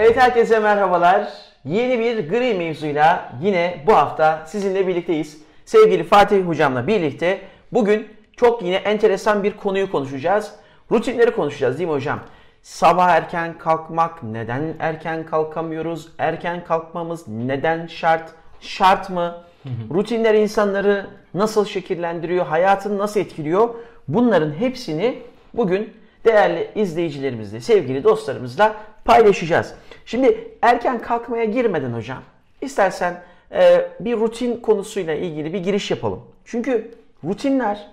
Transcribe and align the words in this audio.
Evet 0.00 0.16
herkese 0.16 0.58
merhabalar. 0.58 1.28
Yeni 1.64 1.98
bir 1.98 2.28
gri 2.28 2.54
mevzuyla 2.54 3.32
yine 3.42 3.84
bu 3.86 3.94
hafta 3.94 4.42
sizinle 4.46 4.86
birlikteyiz. 4.86 5.42
Sevgili 5.64 6.04
Fatih 6.04 6.46
hocamla 6.46 6.86
birlikte 6.86 7.40
bugün 7.72 8.08
çok 8.36 8.62
yine 8.62 8.76
enteresan 8.76 9.42
bir 9.42 9.56
konuyu 9.56 9.90
konuşacağız. 9.90 10.52
Rutinleri 10.92 11.30
konuşacağız 11.30 11.78
değil 11.78 11.88
mi 11.88 11.94
hocam? 11.94 12.20
Sabah 12.62 13.08
erken 13.08 13.58
kalkmak, 13.58 14.22
neden 14.22 14.74
erken 14.78 15.26
kalkamıyoruz? 15.26 16.08
Erken 16.18 16.64
kalkmamız 16.64 17.28
neden 17.28 17.86
şart? 17.86 18.30
Şart 18.60 19.10
mı? 19.10 19.34
Rutinler 19.94 20.34
insanları 20.34 21.06
nasıl 21.34 21.64
şekillendiriyor? 21.64 22.46
Hayatını 22.46 22.98
nasıl 22.98 23.20
etkiliyor? 23.20 23.68
Bunların 24.08 24.52
hepsini 24.52 25.22
bugün 25.54 25.94
değerli 26.24 26.70
izleyicilerimizle, 26.74 27.60
sevgili 27.60 28.04
dostlarımızla 28.04 28.76
paylaşacağız. 29.04 29.74
Şimdi 30.08 30.48
erken 30.62 30.98
kalkmaya 30.98 31.44
girmeden 31.44 31.92
hocam, 31.92 32.22
istersen 32.60 33.22
e, 33.52 33.90
bir 34.00 34.16
rutin 34.16 34.60
konusuyla 34.60 35.14
ilgili 35.14 35.52
bir 35.52 35.58
giriş 35.58 35.90
yapalım. 35.90 36.22
Çünkü 36.44 36.94
rutinler 37.24 37.86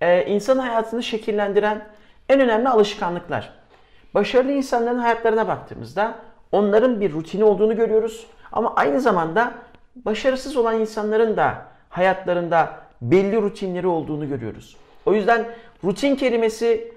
e, 0.00 0.26
insan 0.26 0.58
hayatını 0.58 1.02
şekillendiren 1.02 1.84
en 2.28 2.40
önemli 2.40 2.68
alışkanlıklar. 2.68 3.52
Başarılı 4.14 4.52
insanların 4.52 4.98
hayatlarına 4.98 5.48
baktığımızda 5.48 6.14
onların 6.52 7.00
bir 7.00 7.12
rutini 7.12 7.44
olduğunu 7.44 7.76
görüyoruz. 7.76 8.26
Ama 8.52 8.74
aynı 8.74 9.00
zamanda 9.00 9.54
başarısız 9.96 10.56
olan 10.56 10.80
insanların 10.80 11.36
da 11.36 11.66
hayatlarında 11.88 12.80
belli 13.02 13.36
rutinleri 13.36 13.86
olduğunu 13.86 14.28
görüyoruz. 14.28 14.76
O 15.06 15.14
yüzden 15.14 15.46
rutin 15.84 16.16
kelimesi 16.16 16.92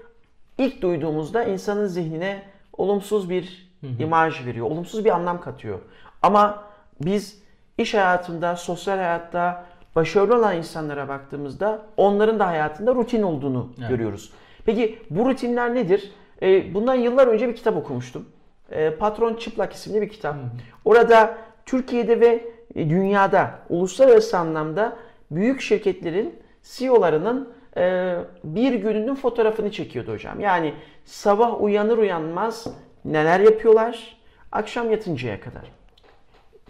ilk 0.58 0.82
duyduğumuzda 0.82 1.44
insanın 1.44 1.86
zihnine 1.86 2.42
olumsuz 2.72 3.30
bir 3.30 3.71
imaj 3.98 4.46
veriyor, 4.46 4.66
olumsuz 4.66 5.04
bir 5.04 5.10
anlam 5.10 5.40
katıyor. 5.40 5.78
Ama 6.22 6.64
biz 7.00 7.42
iş 7.78 7.94
hayatında, 7.94 8.56
sosyal 8.56 8.96
hayatta 8.96 9.64
başarılı 9.96 10.38
olan 10.38 10.56
insanlara 10.56 11.08
baktığımızda 11.08 11.82
onların 11.96 12.38
da 12.38 12.46
hayatında 12.46 12.94
rutin 12.94 13.22
olduğunu 13.22 13.68
Evet. 13.78 13.88
görüyoruz. 13.88 14.32
Peki 14.66 14.98
bu 15.10 15.26
rutinler 15.30 15.74
nedir? 15.74 16.12
Ee, 16.42 16.74
bundan 16.74 16.94
yıllar 16.94 17.26
önce 17.26 17.48
bir 17.48 17.56
kitap 17.56 17.76
okumuştum. 17.76 18.28
Ee, 18.70 18.90
Patron 18.90 19.34
Çıplak 19.34 19.72
isimli 19.72 20.00
bir 20.02 20.08
kitap. 20.08 20.36
Orada 20.84 21.34
Türkiye'de 21.66 22.20
ve 22.20 22.44
dünyada 22.76 23.50
uluslararası 23.68 24.38
anlamda 24.38 24.96
büyük 25.30 25.60
şirketlerin 25.60 26.34
CEO'larının 26.62 27.52
e, 27.76 28.14
bir 28.44 28.72
gününün 28.74 29.14
fotoğrafını 29.14 29.70
çekiyordu 29.72 30.12
hocam. 30.12 30.40
Yani 30.40 30.74
sabah 31.04 31.62
uyanır 31.62 31.98
uyanmaz 31.98 32.66
neler 33.04 33.40
yapıyorlar 33.40 34.16
akşam 34.52 34.90
yatıncaya 34.90 35.40
kadar. 35.40 35.62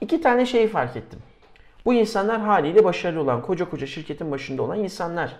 İki 0.01 0.21
tane 0.21 0.47
şeyi 0.47 0.69
fark 0.69 0.97
ettim. 0.97 1.19
Bu 1.85 1.95
insanlar 1.95 2.41
haliyle 2.41 2.85
başarılı 2.85 3.21
olan, 3.21 3.43
koca 3.43 3.71
koca 3.71 3.87
şirketin 3.87 4.31
başında 4.31 4.63
olan 4.63 4.79
insanlar. 4.79 5.37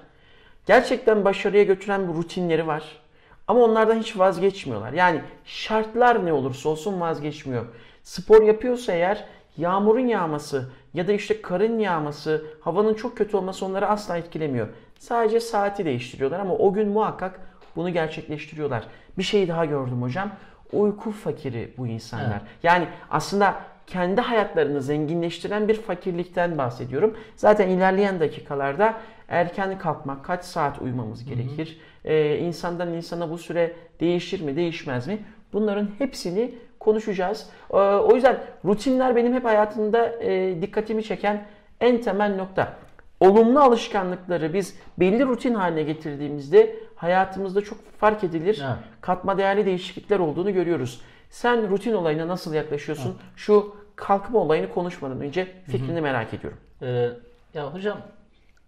Gerçekten 0.67 1.25
başarıya 1.25 1.63
götüren 1.63 2.09
bir 2.09 2.15
rutinleri 2.15 2.67
var. 2.67 3.03
Ama 3.49 3.61
onlardan 3.61 3.99
hiç 3.99 4.19
vazgeçmiyorlar. 4.19 4.93
Yani 4.93 5.21
şartlar 5.45 6.27
ne 6.27 6.33
olursa 6.33 6.69
olsun 6.69 7.01
vazgeçmiyor. 7.01 7.67
Spor 8.03 8.43
yapıyorsa 8.43 8.93
eğer 8.93 9.25
yağmurun 9.57 10.07
yağması 10.07 10.71
ya 10.95 11.09
da 11.09 11.13
işte 11.13 11.43
karın 11.43 11.79
yağması, 11.79 12.45
havanın 12.61 12.95
çok 12.95 13.17
kötü 13.17 13.37
olması 13.37 13.67
onları 13.67 13.87
asla 13.87 14.17
etkilemiyor. 14.17 14.69
Sadece 14.99 15.41
saati 15.41 15.85
değiştiriyorlar 15.85 16.41
ama 16.41 16.55
o 16.55 16.73
gün 16.73 16.89
muhakkak 16.89 17.41
bunu 17.77 17.91
gerçekleştiriyorlar. 17.91 18.87
Bir 19.19 19.23
şey 19.23 19.49
daha 19.49 19.65
gördüm 19.65 20.03
hocam. 20.03 20.31
Uyku 20.73 21.11
fakiri 21.11 21.75
bu 21.79 21.87
insanlar. 21.87 22.31
Evet. 22.31 22.43
Yani 22.63 22.87
aslında 23.11 23.55
kendi 23.87 24.21
hayatlarını 24.21 24.83
zenginleştiren 24.83 25.69
bir 25.69 25.75
fakirlikten 25.75 26.59
bahsediyorum. 26.59 27.17
Zaten 27.37 27.69
ilerleyen 27.69 28.21
dakikalarda 28.21 28.95
erken 29.29 29.79
kalkmak, 29.79 30.25
kaç 30.25 30.45
saat 30.45 30.83
uyumamız 30.83 31.25
gerekir? 31.25 31.81
Ee, 32.05 32.39
insandan 32.39 32.93
insana 32.93 33.31
bu 33.31 33.39
süre 33.39 33.73
değişir 34.01 34.41
mi, 34.41 34.57
değişmez 34.57 35.07
mi? 35.07 35.19
Bunların 35.53 35.89
hepsini 35.99 36.55
konuşacağız. 36.81 37.51
Ee, 37.71 37.77
o 37.77 38.15
yüzden 38.15 38.39
rutinler 38.65 39.17
benim 39.17 39.35
hep 39.35 39.45
hayatımda 39.45 40.23
e, 40.23 40.63
dikkatimi 40.63 41.05
çeken 41.05 41.45
en 41.81 42.01
temel 42.01 42.37
nokta. 42.37 42.77
Olumlu 43.21 43.61
alışkanlıkları 43.61 44.55
biz 44.55 44.77
belli 44.99 45.27
rutin 45.27 45.55
haline 45.55 45.83
getirdiğimizde 45.83 46.77
hayatımızda 47.03 47.61
çok 47.61 47.79
fark 47.99 48.25
edilir, 48.25 48.63
Evet. 48.65 48.77
katma 49.01 49.39
değerli 49.39 49.67
değişiklikler 49.67 50.19
olduğunu 50.19 50.53
görüyoruz. 50.53 51.01
Sen 51.31 51.71
rutin 51.71 51.93
olayına 51.93 52.29
nasıl 52.29 52.55
yaklaşıyorsun? 52.55 53.17
Şu 53.37 53.77
kalkma 53.97 54.39
olayını 54.39 54.69
konuşmadan 54.69 55.21
önce 55.21 55.49
fikrini 55.67 56.01
merak 56.01 56.35
ediyorum. 56.35 56.59
Ee, 56.83 57.09
ya 57.55 57.75
hocam 57.75 57.99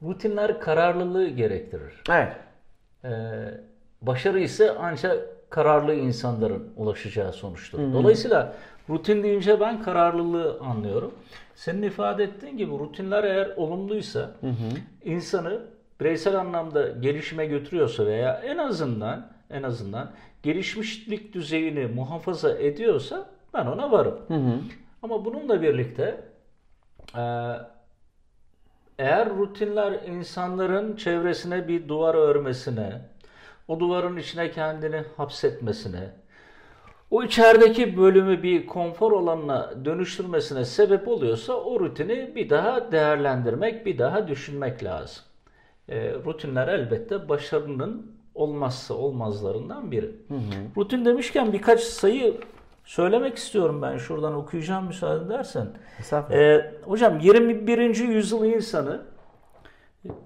rutinler 0.03 0.61
kararlılığı 0.61 1.28
gerektirir. 1.28 2.03
Evet. 2.11 2.33
Ee, 3.05 3.11
başarı 4.03 4.41
ise 4.41 4.77
ancak 4.81 5.51
kararlı 5.51 5.95
insanların 5.95 6.72
ulaşacağı 6.77 7.33
sonuçtur. 7.33 7.78
Dolayısıyla 7.93 8.55
rutin 8.91 9.22
deyince 9.22 9.61
ben 9.61 9.83
kararlılığı 9.83 10.59
anlıyorum. 10.61 11.15
Senin 11.55 11.83
ifade 11.83 12.25
ettiğin 12.25 12.56
gibi 12.56 12.72
rutinler 12.72 13.25
eğer 13.25 13.51
olumluysa 13.56 14.31
insanı 15.05 15.61
bireysel 16.00 16.37
anlamda 16.37 16.88
gelişime 16.88 17.47
götürüyorsa 17.47 18.06
veya 18.06 18.41
en 18.44 18.59
azından 18.59 19.27
en 19.50 19.62
azından 19.62 20.10
gelişmişlik 20.43 21.32
düzeyini 21.32 21.87
muhafaza 21.87 22.59
ediyorsa 22.59 23.27
ben 23.55 23.66
ona 23.66 23.93
varım. 23.93 24.19
Ama 25.03 25.25
bununla 25.25 25.62
birlikte 25.62 26.21
eee, 27.16 27.60
eğer 28.99 29.28
rutinler 29.31 29.93
insanların 29.93 30.97
çevresine 30.97 31.69
bir 31.69 31.88
duvar 31.88 32.15
örmesine, 32.15 33.00
o 33.69 33.81
duvarın 33.81 34.16
içine 34.16 34.50
kendini 34.50 35.03
hapsetmesine, 35.16 36.10
o 37.10 37.22
içerideki 37.22 37.97
bölümü 37.97 38.43
bir 38.43 38.66
konfor 38.66 39.12
alanına 39.12 39.84
dönüştürmesine 39.84 40.65
sebep 40.65 41.09
oluyorsa 41.09 41.53
o 41.53 41.81
rutini 41.81 42.33
bir 42.34 42.50
daha 42.50 42.93
değerlendirmek, 42.93 43.87
bir 43.87 43.99
daha 43.99 44.28
düşünmek 44.28 44.84
lazım. 44.84 45.25
E, 45.89 46.15
rutinler 46.15 46.69
elbette 46.69 47.28
başarının 47.28 48.15
olmazsa 48.34 48.95
olmazlarından 48.95 49.91
biri. 49.91 50.11
Rutin 50.77 51.05
demişken 51.05 51.53
birkaç 51.53 51.81
sayı 51.81 52.34
söylemek 52.84 53.37
istiyorum 53.37 53.83
ben. 53.83 53.97
Şuradan 53.99 54.34
okuyacağım 54.34 54.87
müsaade 54.87 55.25
edersen. 55.25 55.67
Ee, 56.34 56.72
hocam 56.84 57.19
21. 57.21 57.95
yüzyıl 58.09 58.45
insanı 58.45 59.03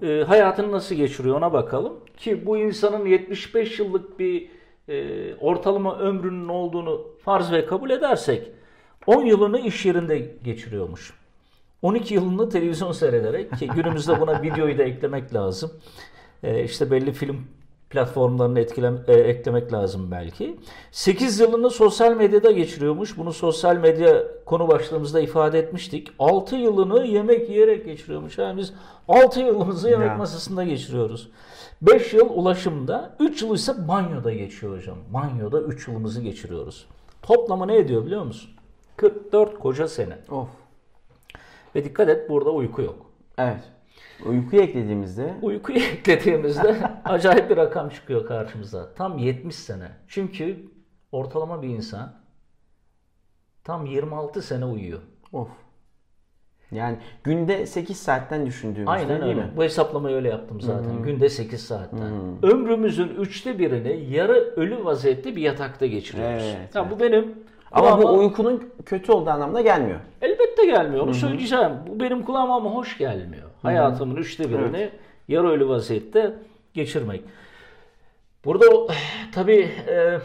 e, 0.03 0.25
hayatını 0.27 0.73
nasıl 0.73 0.95
geçiriyor 0.95 1.37
ona 1.37 1.53
bakalım. 1.53 1.93
Ki 2.17 2.47
bu 2.47 2.57
insanın 2.59 3.07
75 3.07 3.79
yıllık 3.79 4.19
bir 4.19 4.51
e, 4.89 5.35
ortalama 5.35 5.99
ömrünün 5.99 6.49
olduğunu 6.49 7.07
farz 7.25 7.53
ve 7.53 7.67
kabul 7.67 7.91
edersek 7.91 8.51
10 9.07 9.25
yılını 9.25 9.61
iş 9.61 9.87
yerinde 9.87 10.19
geçiriyormuş. 10.19 11.18
12 11.83 12.15
yılını 12.15 12.49
televizyon 12.49 12.93
seyrederek 12.93 13.59
ki 13.59 13.67
günümüzde 13.69 14.21
buna 14.21 14.43
videoyu 14.43 14.79
da 14.79 14.83
eklemek 14.83 15.35
lazım. 15.35 15.71
E, 16.43 16.65
işte 16.65 16.91
belli 16.91 17.13
film 17.13 17.37
platformlarını 17.91 18.61
etkilem, 18.61 19.05
e, 19.09 19.13
eklemek 19.15 19.73
lazım 19.73 20.11
belki. 20.11 20.57
8 20.91 21.41
yılını 21.41 21.71
sosyal 21.71 22.17
medyada 22.17 22.51
geçiriyormuş. 22.51 23.19
Bunu 23.19 23.33
sosyal 23.33 23.77
medya 23.77 24.25
konu 24.45 24.69
başlığımızda 24.69 25.21
ifade 25.21 25.59
etmiştik. 25.59 26.09
6 26.19 26.57
yılını 26.57 27.07
yemek 27.07 27.49
yiyerek 27.51 27.85
geçiriyormuş. 27.85 28.39
Yani 28.39 28.59
biz 28.59 28.73
6 29.09 29.41
yılımızı 29.41 29.91
yemek 29.91 30.09
Ya. 30.09 30.17
masasında 30.17 30.65
geçiriyoruz. 30.65 31.31
5 31.83 32.15
yıl 32.15 32.31
ulaşımda, 32.31 33.17
3 33.21 33.43
yıl 33.43 33.55
ise 33.55 33.89
banyoda 33.89 34.33
geçiyor 34.33 34.77
hocam. 34.77 34.99
Banyoda 35.15 35.61
3 35.61 35.89
yılımızı 35.89 36.21
geçiriyoruz. 36.23 36.87
Toplamı 37.23 37.69
ne 37.69 37.77
ediyor 37.77 38.07
biliyor 38.07 38.23
musun? 38.23 38.51
44 38.97 39.59
koca 39.59 39.89
sene. 39.89 40.19
Of. 40.31 40.49
Ve 41.75 41.85
dikkat 41.85 42.09
et 42.09 42.31
burada 42.31 42.51
uyku 42.51 42.83
yok. 42.83 43.07
Evet. 43.39 43.61
Uykuyu 44.27 44.63
eklediğimizde 44.63 45.35
Uykuyu 45.43 45.79
eklediğimizde 45.99 46.77
acayip 47.05 47.51
bir 47.51 47.57
rakam 47.57 47.89
çıkıyor 47.89 48.27
karşımıza. 48.27 48.95
Tam 48.95 49.19
70 49.19 49.55
sene. 49.55 49.89
Çünkü 50.09 50.57
ortalama 51.13 51.63
bir 51.63 51.69
insan 51.69 52.15
tam 53.65 53.87
26 53.87 54.43
sene 54.43 54.65
uyuyor. 54.65 55.01
of. 55.33 55.49
Yani 56.73 56.97
günde 57.25 57.67
8 57.67 57.97
saatten 57.97 58.47
düşündüğümüzde 58.47 58.91
Aynen 58.91 59.09
değil 59.09 59.23
öyle. 59.23 59.35
mi? 59.35 59.53
Bu 59.57 59.63
hesaplamayı 59.65 60.17
öyle 60.17 60.29
yaptım 60.29 60.61
zaten. 60.61 61.03
Günde 61.03 61.29
8 61.29 61.61
saatten. 61.67 62.13
Ömrümüzün 62.43 63.09
üçte 63.09 63.59
birini 63.59 64.11
yarı 64.15 64.33
ölü 64.35 64.85
vaziyette 64.85 65.37
bir 65.37 65.43
yatakta 65.43 65.87
geçiriyoruz. 65.87 66.55
Evet, 66.59 66.75
Ya 66.75 66.91
bu 66.91 67.01
benim 67.01 67.35
Ama 67.73 67.89
kulağıma- 67.89 68.03
bu 68.03 68.19
uykunun 68.19 68.73
kötü 68.87 69.13
olduğu 69.13 69.31
anlamda 69.31 69.61
gelmiyor. 69.61 70.01
elbette 70.23 70.38
gelmiyor. 70.69 71.05
Onu 71.05 71.15
söyleyeceğim. 71.15 71.73
Bu 71.87 72.01
benim 72.01 72.23
kulağıma 72.23 72.57
ama 72.57 72.71
hoş 72.71 72.99
gelmiyor. 72.99 73.51
Hayatımın 73.63 74.17
üçte 74.17 74.51
birini 74.51 74.91
yarı 75.29 75.49
ölü 75.49 75.69
vaziyette 75.69 76.35
geçirmek. 76.75 77.23
Burada 78.45 78.67
tabii 79.33 79.71
e, 79.89 80.19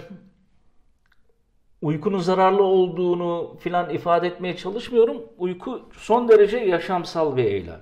uykunun 1.82 2.20
zararlı 2.20 2.64
olduğunu 2.64 3.58
filan 3.60 3.90
ifade 3.90 4.28
etmeye 4.28 4.56
çalışmıyorum. 4.56 5.18
Uyku 5.38 5.82
son 5.94 6.28
derece 6.28 6.58
yaşamsal 6.58 7.38
bir 7.38 7.44
eylem. 7.44 7.82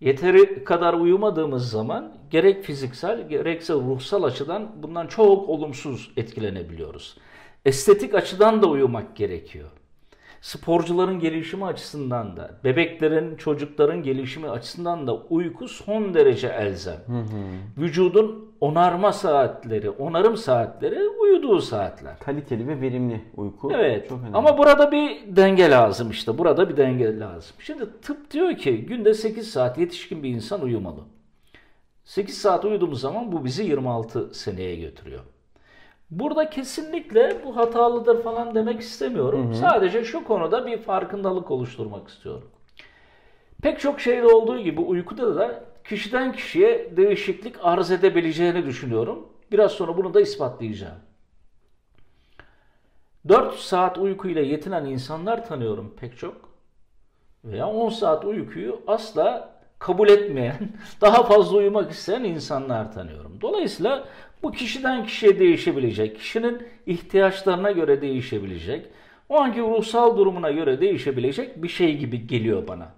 Yeteri 0.00 0.64
kadar 0.64 0.94
uyumadığımız 0.94 1.70
zaman 1.70 2.12
gerek 2.30 2.64
fiziksel 2.64 3.28
gerekse 3.28 3.74
ruhsal 3.74 4.22
açıdan 4.22 4.70
bundan 4.82 5.06
çok 5.06 5.48
olumsuz 5.48 6.12
etkilenebiliyoruz. 6.16 7.16
Estetik 7.64 8.14
açıdan 8.14 8.62
da 8.62 8.66
uyumak 8.66 9.16
gerekiyor. 9.16 9.68
Sporcuların 10.42 11.18
gelişimi 11.18 11.64
açısından 11.64 12.36
da, 12.36 12.50
bebeklerin, 12.64 13.36
çocukların 13.36 14.02
gelişimi 14.02 14.50
açısından 14.50 15.06
da 15.06 15.14
uyku 15.14 15.68
son 15.68 16.14
derece 16.14 16.48
elzem. 16.48 17.00
Vücudun 17.78 18.52
onarma 18.60 19.12
saatleri, 19.12 19.90
onarım 19.90 20.36
saatleri 20.36 21.08
uyuduğu 21.08 21.60
saatler. 21.60 22.18
Kaliteli 22.18 22.68
ve 22.68 22.80
verimli 22.80 23.20
uyku. 23.36 23.72
Evet. 23.74 24.08
Çok 24.08 24.20
önemli. 24.20 24.36
Ama 24.36 24.58
burada 24.58 24.92
bir 24.92 25.36
denge 25.36 25.70
lazım 25.70 26.10
işte. 26.10 26.38
Burada 26.38 26.68
bir 26.68 26.76
denge 26.76 27.18
lazım. 27.18 27.56
Şimdi 27.58 27.84
tıp 28.02 28.30
diyor 28.30 28.56
ki 28.56 28.86
günde 28.86 29.14
8 29.14 29.50
saat 29.50 29.78
yetişkin 29.78 30.22
bir 30.22 30.28
insan 30.28 30.62
uyumalı. 30.62 31.00
8 32.04 32.38
saat 32.38 32.64
uyuduğumuz 32.64 33.00
zaman 33.00 33.32
bu 33.32 33.44
bizi 33.44 33.64
26 33.64 34.34
seneye 34.34 34.76
götürüyor. 34.76 35.20
Burada 36.12 36.50
kesinlikle 36.50 37.44
bu 37.44 37.56
hatalıdır 37.56 38.22
falan 38.22 38.54
demek 38.54 38.80
istemiyorum. 38.80 39.54
Sadece 39.54 40.04
şu 40.04 40.24
konuda 40.24 40.66
bir 40.66 40.78
farkındalık 40.78 41.50
oluşturmak 41.50 42.08
istiyorum. 42.08 42.50
Pek 43.62 43.80
çok 43.80 44.00
şeyde 44.00 44.26
olduğu 44.26 44.58
gibi 44.58 44.80
uykuda 44.80 45.36
da 45.36 45.64
kişiden 45.84 46.32
kişiye 46.32 46.96
değişiklik 46.96 47.56
arz 47.62 47.90
edebileceğini 47.90 48.66
düşünüyorum. 48.66 49.28
Biraz 49.52 49.72
sonra 49.72 49.96
bunu 49.96 50.14
da 50.14 50.20
ispatlayacağım. 50.20 50.98
4 53.28 53.54
saat 53.54 53.98
uykuyla 53.98 54.42
yetinen 54.42 54.84
insanlar 54.84 55.46
tanıyorum 55.46 55.94
pek 56.00 56.18
çok. 56.18 56.34
Veya 57.44 57.66
10 57.66 57.88
saat 57.88 58.24
uykuyu 58.24 58.80
asla 58.86 59.52
kabul 59.78 60.08
etmeyen, 60.08 60.58
daha 61.00 61.22
fazla 61.22 61.56
uyumak 61.56 61.90
isteyen 61.90 62.24
insanlar 62.24 62.92
tanıyorum. 62.92 63.38
Dolayısıyla 63.40 64.04
bu 64.42 64.52
kişiden 64.52 65.06
kişiye 65.06 65.38
değişebilecek, 65.38 66.18
kişinin 66.18 66.62
ihtiyaçlarına 66.86 67.70
göre 67.70 68.02
değişebilecek, 68.02 68.86
o 69.28 69.40
anki 69.40 69.60
ruhsal 69.60 70.16
durumuna 70.16 70.50
göre 70.50 70.80
değişebilecek 70.80 71.62
bir 71.62 71.68
şey 71.68 71.96
gibi 71.96 72.26
geliyor 72.26 72.68
bana. 72.68 72.88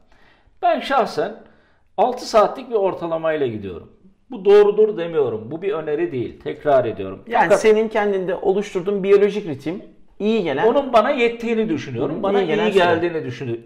Ben 0.62 0.80
şahsen 0.80 1.34
6 1.96 2.28
saatlik 2.28 2.70
bir 2.70 2.74
ortalamayla 2.74 3.46
gidiyorum. 3.46 3.92
Bu 4.30 4.44
doğrudur 4.44 4.96
demiyorum. 4.96 5.50
Bu 5.50 5.62
bir 5.62 5.72
öneri 5.72 6.12
değil. 6.12 6.40
Tekrar 6.40 6.84
ediyorum. 6.84 7.22
yani 7.26 7.42
Fakat 7.42 7.60
senin 7.60 7.88
kendinde 7.88 8.34
oluşturduğun 8.34 9.02
biyolojik 9.02 9.46
ritim 9.46 9.82
iyi 10.18 10.42
gelen 10.42 10.66
onun 10.66 10.92
bana 10.92 11.10
yettiğini 11.10 11.68
düşünüyorum. 11.68 12.22
Bana 12.22 12.42
iyi 12.42 12.48
iyi, 12.48 12.56
süre. 12.56 12.68
geldiğini 12.70 13.24
düşünüyorum. 13.24 13.64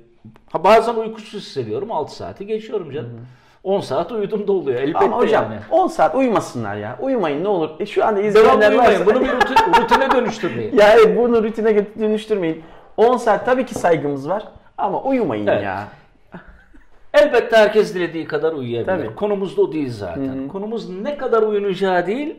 Ha, 0.53 0.65
bazen 0.65 0.95
uykusuz 0.95 1.43
hissediyorum. 1.43 1.93
6 1.93 2.17
saati 2.17 2.47
geçiyorum 2.47 2.93
canım. 2.93 3.27
10 3.63 3.81
saat 3.81 4.13
uyudum 4.13 4.49
da 4.49 4.53
oluyor. 4.53 4.81
Elbette 4.81 4.99
Ama 5.05 5.17
hocam 5.19 5.45
yani. 5.45 5.61
10 5.71 5.87
saat 5.89 6.15
uyumasınlar 6.15 6.77
ya. 6.77 6.99
Uyumayın 7.01 7.45
ne 7.45 7.49
olur. 7.49 7.71
E, 7.81 7.87
şu 7.87 8.05
anda 8.07 8.21
izleyenler 8.21 8.75
varsa... 8.75 9.07
Bunu 9.07 9.21
bir 9.21 9.29
rutin, 9.33 9.55
rutine 9.83 10.11
dönüştürmeyin. 10.11 10.77
ya 10.77 10.93
evet 10.93 11.19
bunu 11.19 11.43
rutine 11.43 11.87
dönüştürmeyin. 12.01 12.63
10 12.97 13.17
saat 13.17 13.45
tabii 13.47 13.67
ki 13.67 13.75
saygımız 13.75 14.29
var 14.29 14.49
ama 14.79 15.03
uyumayın 15.03 15.47
Evet. 15.47 15.65
ya. 15.65 15.89
Elbette 17.15 17.57
herkes 17.57 17.95
dilediği 17.95 18.25
kadar 18.25 18.53
uyuyabilir. 18.53 18.87
Tabii. 19.07 19.15
Konumuz 19.15 19.57
da 19.57 19.63
o 19.63 19.73
değil 19.73 19.91
zaten. 19.93 20.49
Konumuz 20.49 20.91
ne 20.91 21.17
kadar 21.19 21.43
uyunacağı 21.43 22.07
değil, 22.07 22.37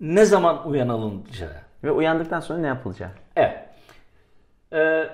ne 0.00 0.24
zaman 0.24 0.68
uyanılacağı. 0.68 1.50
Ve 1.84 1.90
uyandıktan 1.90 2.40
sonra 2.40 2.58
ne 2.58 2.66
yapılacak? 2.66 3.10
Evet. 3.36 3.56
Ee, 4.72 5.04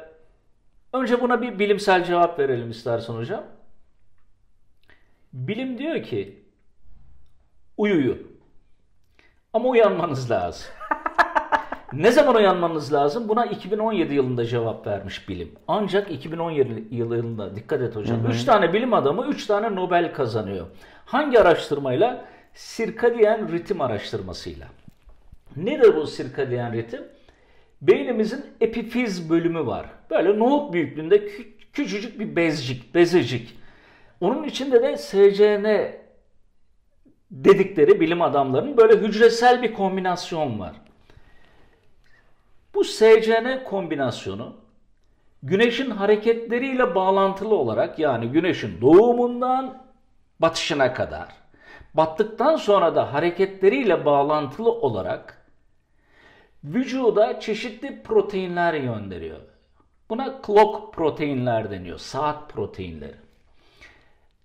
önce 0.93 1.21
buna 1.21 1.43
bir 1.43 1.59
bilimsel 1.59 2.05
cevap 2.05 2.39
verelim 2.39 2.71
istersen 2.71 3.15
hocam. 3.15 3.43
Bilim 5.33 5.79
diyor 5.79 6.03
ki 6.03 6.43
uyuyun. 7.77 8.19
Ama 9.53 9.69
uyanmanız 9.69 10.31
lazım. 10.31 10.67
ne 11.93 12.13
zaman 12.13 12.35
uyanmanız 12.35 12.93
lazım? 12.93 13.29
Buna 13.29 13.47
2017 13.47 14.15
yılında 14.15 14.45
cevap 14.45 14.87
vermiş 14.87 15.29
bilim. 15.29 15.53
Ancak 15.69 16.11
2017 16.11 16.85
yılında 16.91 17.57
dikkat 17.57 17.81
et 17.83 17.97
hocam. 17.97 18.27
3 18.31 18.45
tane 18.45 18.73
bilim 18.73 18.95
adamı 18.95 19.27
3 19.27 19.47
tane 19.47 19.75
Nobel 19.77 20.15
kazanıyor. 20.15 20.67
Hangi 21.05 21.41
araştırmayla? 21.41 22.25
Sirkadiyen 22.55 23.53
ritim 23.53 23.81
araştırmasıyla. 23.81 24.67
Nedir 25.57 25.97
bu 25.97 26.07
sirkadiyen 26.07 26.73
ritim? 26.73 27.03
Beynimizin 27.83 28.47
epifiz 28.61 29.31
bölümü 29.31 29.67
var. 29.67 29.87
Böyle 30.11 30.39
nohut 30.39 30.73
büyüklüğünde 30.73 31.17
kü- 31.17 31.47
küçücük 31.73 32.21
bir 32.21 32.37
bezcik, 32.37 32.95
bezecik. 32.95 33.62
Onun 34.23 34.45
içinde 34.45 34.83
de 34.83 34.97
SCN 34.97 35.67
dedikleri 37.31 38.01
bilim 38.01 38.23
adamlarının 38.23 38.77
böyle 38.77 38.97
hücresel 38.97 39.63
bir 39.63 39.75
kombinasyon 39.75 40.61
var. 40.61 40.73
Bu 42.75 42.85
SCN 42.85 43.65
kombinasyonu 43.65 44.57
güneşin 45.43 45.91
hareketleriyle 45.91 46.95
bağlantılı 46.95 47.55
olarak 47.55 47.99
yani 47.99 48.29
güneşin 48.29 48.81
doğumundan 48.81 49.83
batışına 50.41 50.95
kadar 50.95 51.29
battıktan 51.95 52.57
sonra 52.57 52.95
da 52.95 53.13
hareketleriyle 53.13 54.05
bağlantılı 54.05 54.71
olarak 54.71 55.47
vücuda 56.65 57.41
çeşitli 57.41 58.03
proteinler 58.03 58.75
gönderiyor. 58.75 59.41
Buna 60.11 60.41
clock 60.47 60.95
proteinler 60.95 61.71
deniyor. 61.71 61.99
Saat 61.99 62.51
proteinleri. 62.51 63.22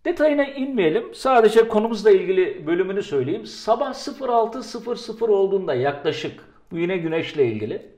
Detayına 0.08 0.46
inmeyelim. 0.46 1.16
Sadece 1.16 1.68
konumuzla 1.68 2.12
ilgili 2.12 2.68
bölümünü 2.68 3.04
söyleyeyim. 3.04 3.46
Sabah 3.46 3.94
06.00 3.94 5.32
olduğunda 5.32 5.74
yaklaşık 5.74 6.44
bu 6.72 6.78
yine 6.78 6.98
güneşle 6.98 7.46
ilgili. 7.46 7.92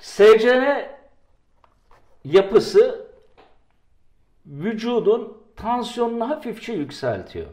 SCN 0.00 0.86
yapısı 2.24 3.06
vücudun 4.46 5.38
tansiyonunu 5.56 6.28
hafifçe 6.30 6.72
yükseltiyor. 6.72 7.46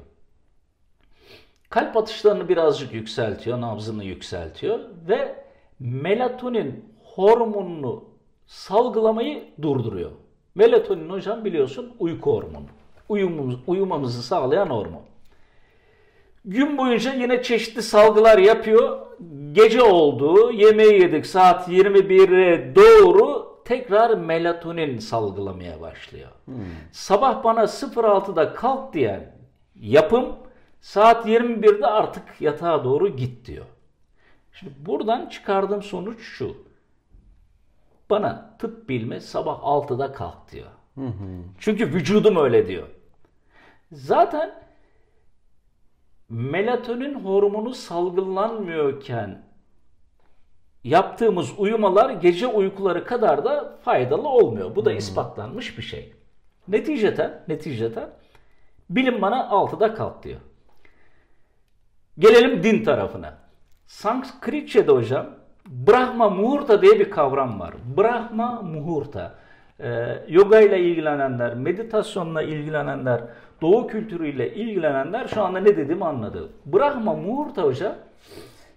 Kalp 1.69 1.97
atışlarını 1.97 2.49
birazcık 2.49 2.93
yükseltiyor, 2.93 3.61
nabzını 3.61 4.03
yükseltiyor 4.03 4.79
ve 5.07 5.45
melatonin 5.79 6.95
hormonunu 7.03 8.03
salgılamayı 8.47 9.43
durduruyor. 9.61 10.11
Melatonin 10.55 11.09
hocam 11.09 11.45
biliyorsun 11.45 11.93
uyku 11.99 12.31
hormonu. 12.31 12.65
Uyumamız, 13.09 13.55
uyumamızı 13.67 14.23
sağlayan 14.23 14.67
hormon. 14.69 15.01
Gün 16.45 16.77
boyunca 16.77 17.13
yine 17.13 17.43
çeşitli 17.43 17.81
salgılar 17.81 18.37
yapıyor. 18.37 18.99
Gece 19.51 19.81
oldu, 19.81 20.51
yemeği 20.51 21.01
yedik 21.01 21.25
saat 21.25 21.67
21'e 21.67 22.75
doğru 22.75 23.57
tekrar 23.65 24.17
melatonin 24.17 24.99
salgılamaya 24.99 25.81
başlıyor. 25.81 26.29
Sabah 26.91 27.43
bana 27.43 27.63
06'da 27.63 28.53
kalk 28.53 28.93
diyen 28.93 29.35
yapım 29.79 30.25
saat 30.81 31.25
21'de 31.25 31.87
artık 31.87 32.23
yatağa 32.41 32.83
doğru 32.83 33.07
git 33.15 33.47
diyor. 33.47 33.65
Şimdi 34.53 34.71
buradan 34.79 35.29
çıkardığım 35.29 35.83
sonuç 35.83 36.19
şu. 36.21 36.55
Bana 38.11 38.55
tıp 38.59 38.89
bilme 38.89 39.19
sabah 39.19 39.59
6'da 39.59 40.11
kalk 40.11 40.51
diyor. 40.51 40.67
Çünkü 41.59 41.93
vücudum 41.93 42.37
öyle 42.37 42.67
diyor. 42.67 42.87
Zaten 43.91 44.63
melatonin 46.29 47.13
hormonu 47.15 47.73
salgılanmıyorken 47.73 49.45
yaptığımız 50.83 51.59
uyumalar 51.59 52.09
gece 52.09 52.47
uykuları 52.47 53.05
kadar 53.05 53.45
da 53.45 53.77
faydalı 53.81 54.27
olmuyor. 54.27 54.75
Bu 54.75 54.85
da 54.85 54.93
ispatlanmış 54.93 55.77
bir 55.77 55.83
şey. 55.83 56.13
Neticeten, 56.67 57.43
neticeten 57.47 58.09
bilim 58.89 59.21
bana 59.21 59.39
6'da 59.39 59.93
kalk 59.93 60.23
diyor. 60.23 60.39
Gelelim 62.19 62.63
din 62.63 62.83
tarafına. 62.83 63.37
Sanskritçe'de 63.87 64.91
hocam 64.91 65.40
Brahma 65.71 66.29
Muhurta 66.29 66.81
diye 66.81 66.99
bir 66.99 67.09
kavram 67.09 67.59
var. 67.59 67.73
Brahma 67.97 68.61
Muhurta. 68.61 69.35
Ee, 69.79 70.23
yoga 70.27 70.59
ile 70.59 70.79
ilgilenenler, 70.79 71.53
meditasyonla 71.53 72.41
ilgilenenler, 72.41 73.21
doğu 73.61 73.87
kültürüyle 73.87 74.55
ilgilenenler 74.55 75.27
şu 75.27 75.43
anda 75.43 75.59
ne 75.59 75.77
dediğimi 75.77 76.05
anladı. 76.05 76.49
Brahma 76.65 77.13
Muhurta 77.13 77.63
hocam 77.63 77.93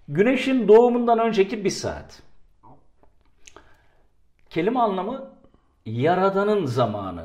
güneşin 0.08 0.68
doğumundan 0.68 1.18
önceki 1.18 1.64
bir 1.64 1.70
saat. 1.70 2.22
Kelime 4.50 4.80
anlamı 4.80 5.24
yaradanın 5.86 6.66
zamanı. 6.66 7.24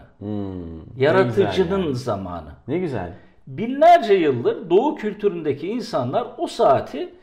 Yaratıcının 0.98 1.82
güzel 1.82 1.94
zamanı. 1.94 2.50
Ne 2.68 2.78
güzel. 2.80 3.14
Binlerce 3.48 4.14
yıldır 4.14 4.70
Doğu 4.70 4.96
kültüründeki 4.96 5.68
insanlar 5.68 6.28
o 6.38 6.48
saati 6.48 7.14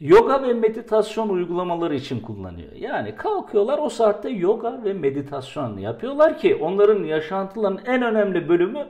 yoga 0.00 0.42
ve 0.42 0.54
meditasyon 0.54 1.28
uygulamaları 1.28 1.94
için 1.94 2.20
kullanıyor. 2.20 2.72
Yani 2.72 3.16
kalkıyorlar 3.16 3.78
o 3.78 3.88
saatte 3.88 4.28
yoga 4.28 4.84
ve 4.84 4.92
meditasyon 4.92 5.78
yapıyorlar 5.78 6.38
ki 6.38 6.54
onların 6.54 7.04
yaşantılarının 7.04 7.80
en 7.86 8.02
önemli 8.02 8.48
bölümü 8.48 8.86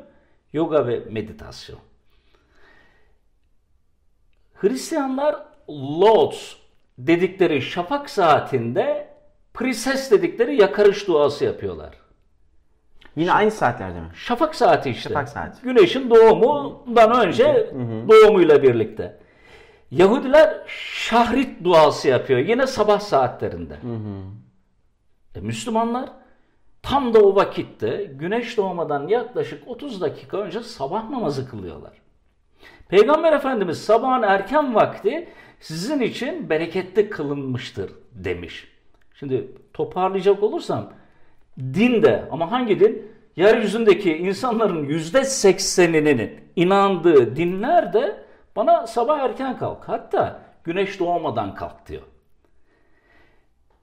yoga 0.53 0.87
ve 0.87 1.03
meditasyon. 1.11 1.79
Hristiyanlar 4.55 5.37
Lord's 5.69 6.53
dedikleri 6.99 7.63
şafak 7.63 8.11
saatinde 8.11 9.09
prises 9.55 10.11
dedikleri 10.11 10.61
yakarış 10.61 11.09
duası 11.09 11.45
yapıyorlar. 11.45 11.95
Yine 13.17 13.33
aynı 13.33 13.51
saatlerde 13.51 14.01
mi? 14.01 14.09
Şafak 14.15 14.55
saati 14.55 14.91
işte. 14.91 15.09
Şafak 15.09 15.29
saati. 15.29 15.63
Güneşin 15.63 16.11
doğumundan 16.11 17.27
önce 17.27 17.71
doğumuyla 18.09 18.63
birlikte. 18.63 19.20
Yahudiler 19.91 20.57
şahrit 20.67 21.65
duası 21.65 22.09
yapıyor 22.09 22.39
yine 22.41 22.67
sabah 22.67 23.01
saatlerinde. 23.01 23.77
E, 25.35 25.41
Müslümanlar 25.41 26.11
tam 26.83 27.15
da 27.15 27.19
o 27.19 27.35
vakitte 27.35 28.13
güneş 28.15 28.57
doğmadan 28.57 29.09
yaklaşık 29.09 29.69
30 29.69 30.01
dakika 30.01 30.37
önce 30.37 30.63
sabah 30.63 31.11
namazı 31.11 31.51
kılıyorlar. 31.51 31.93
Peygamber 32.89 33.33
Efendimiz 33.33 33.79
sabahın 33.85 34.23
erken 34.23 34.75
vakti 34.75 35.29
sizin 35.61 36.01
için 36.01 36.51
bereketli 36.51 37.11
kılınmıştır 37.11 37.93
demiş. 38.13 38.69
Şimdi 39.15 39.49
toparlayacak 39.73 40.43
olursam 40.43 40.93
din 41.59 42.03
de 42.03 42.29
ama 42.31 42.51
hangi 42.51 42.81
din? 42.81 43.11
Yeryüzündeki 43.37 44.17
insanların 44.17 44.85
yüzde 44.85 45.25
sekseninin 45.25 46.41
inandığı 46.57 47.37
dinler 47.37 47.93
de 47.93 48.25
bana 48.61 48.87
sabah 48.87 49.19
erken 49.19 49.59
kalk. 49.59 49.89
Hatta 49.89 50.41
güneş 50.65 51.01
doğmadan 51.01 51.55
kalk 51.55 51.89
diyor. 51.89 52.03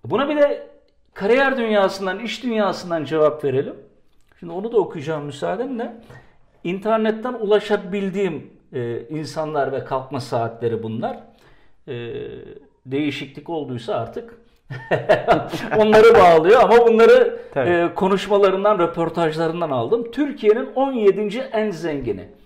Buna 0.06 0.30
bir 0.30 0.38
de 0.38 0.68
kariyer 1.14 1.58
dünyasından, 1.58 2.20
iş 2.20 2.44
dünyasından 2.44 3.06
cevap 3.06 3.44
verelim. 3.44 3.76
Şimdi 4.40 4.54
onu 4.54 4.72
da 4.72 4.78
okuyacağım 4.78 5.26
müsaadenle. 5.26 5.94
İnternetten 6.64 7.34
ulaşabildiğim 7.34 8.54
e, 8.74 9.08
insanlar 9.08 9.72
ve 9.72 9.86
kalkma 9.86 10.20
saatleri 10.20 10.84
bunlar. 10.84 11.20
E, 11.88 11.94
değişiklik 12.86 13.50
olduysa 13.50 13.96
artık 13.96 14.34
onları 15.78 16.14
bağlıyor 16.16 16.62
ama 16.64 16.88
bunları 16.88 17.40
Tabii. 17.54 17.70
e, 17.70 17.94
konuşmalarından, 17.96 18.80
röportajlarından 18.80 19.70
aldım. 19.70 20.12
Türkiye'nin 20.12 20.74
17. 20.76 21.38
en 21.38 21.72
zengini 21.72 22.37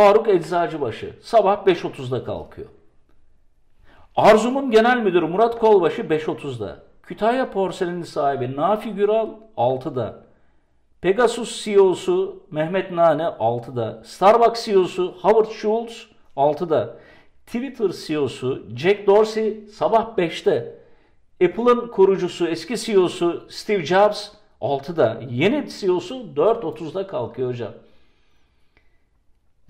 Faruk 0.00 0.28
Eczacıbaşı 0.28 1.14
sabah 1.22 1.66
5.30'da 1.66 2.24
kalkıyor. 2.24 2.68
Arzum'un 4.16 4.70
genel 4.70 4.96
müdürü 4.96 5.26
Murat 5.26 5.58
Kolbaşı 5.58 6.02
5.30'da. 6.02 6.82
Kütahya 7.02 7.50
Porseleni 7.50 8.06
sahibi 8.06 8.56
Nafi 8.56 8.90
Güral 8.90 9.28
6'da. 9.56 10.24
Pegasus 11.00 11.64
CEO'su 11.64 12.42
Mehmet 12.50 12.90
Nane 12.90 13.22
6'da. 13.22 14.02
Starbucks 14.04 14.64
CEO'su 14.64 15.14
Howard 15.22 15.50
Schultz 15.50 16.06
6'da. 16.36 16.96
Twitter 17.46 17.88
CEO'su 17.88 18.62
Jack 18.76 19.06
Dorsey 19.06 19.66
sabah 19.72 20.16
5'te. 20.18 20.78
Apple'ın 21.44 21.88
kurucusu 21.88 22.46
eski 22.46 22.76
CEO'su 22.76 23.46
Steve 23.48 23.84
Jobs 23.84 24.28
6'da. 24.60 25.20
Yeni 25.30 25.68
CEO'su 25.68 26.14
4.30'da 26.14 27.06
kalkıyor 27.06 27.48
hocam. 27.48 27.72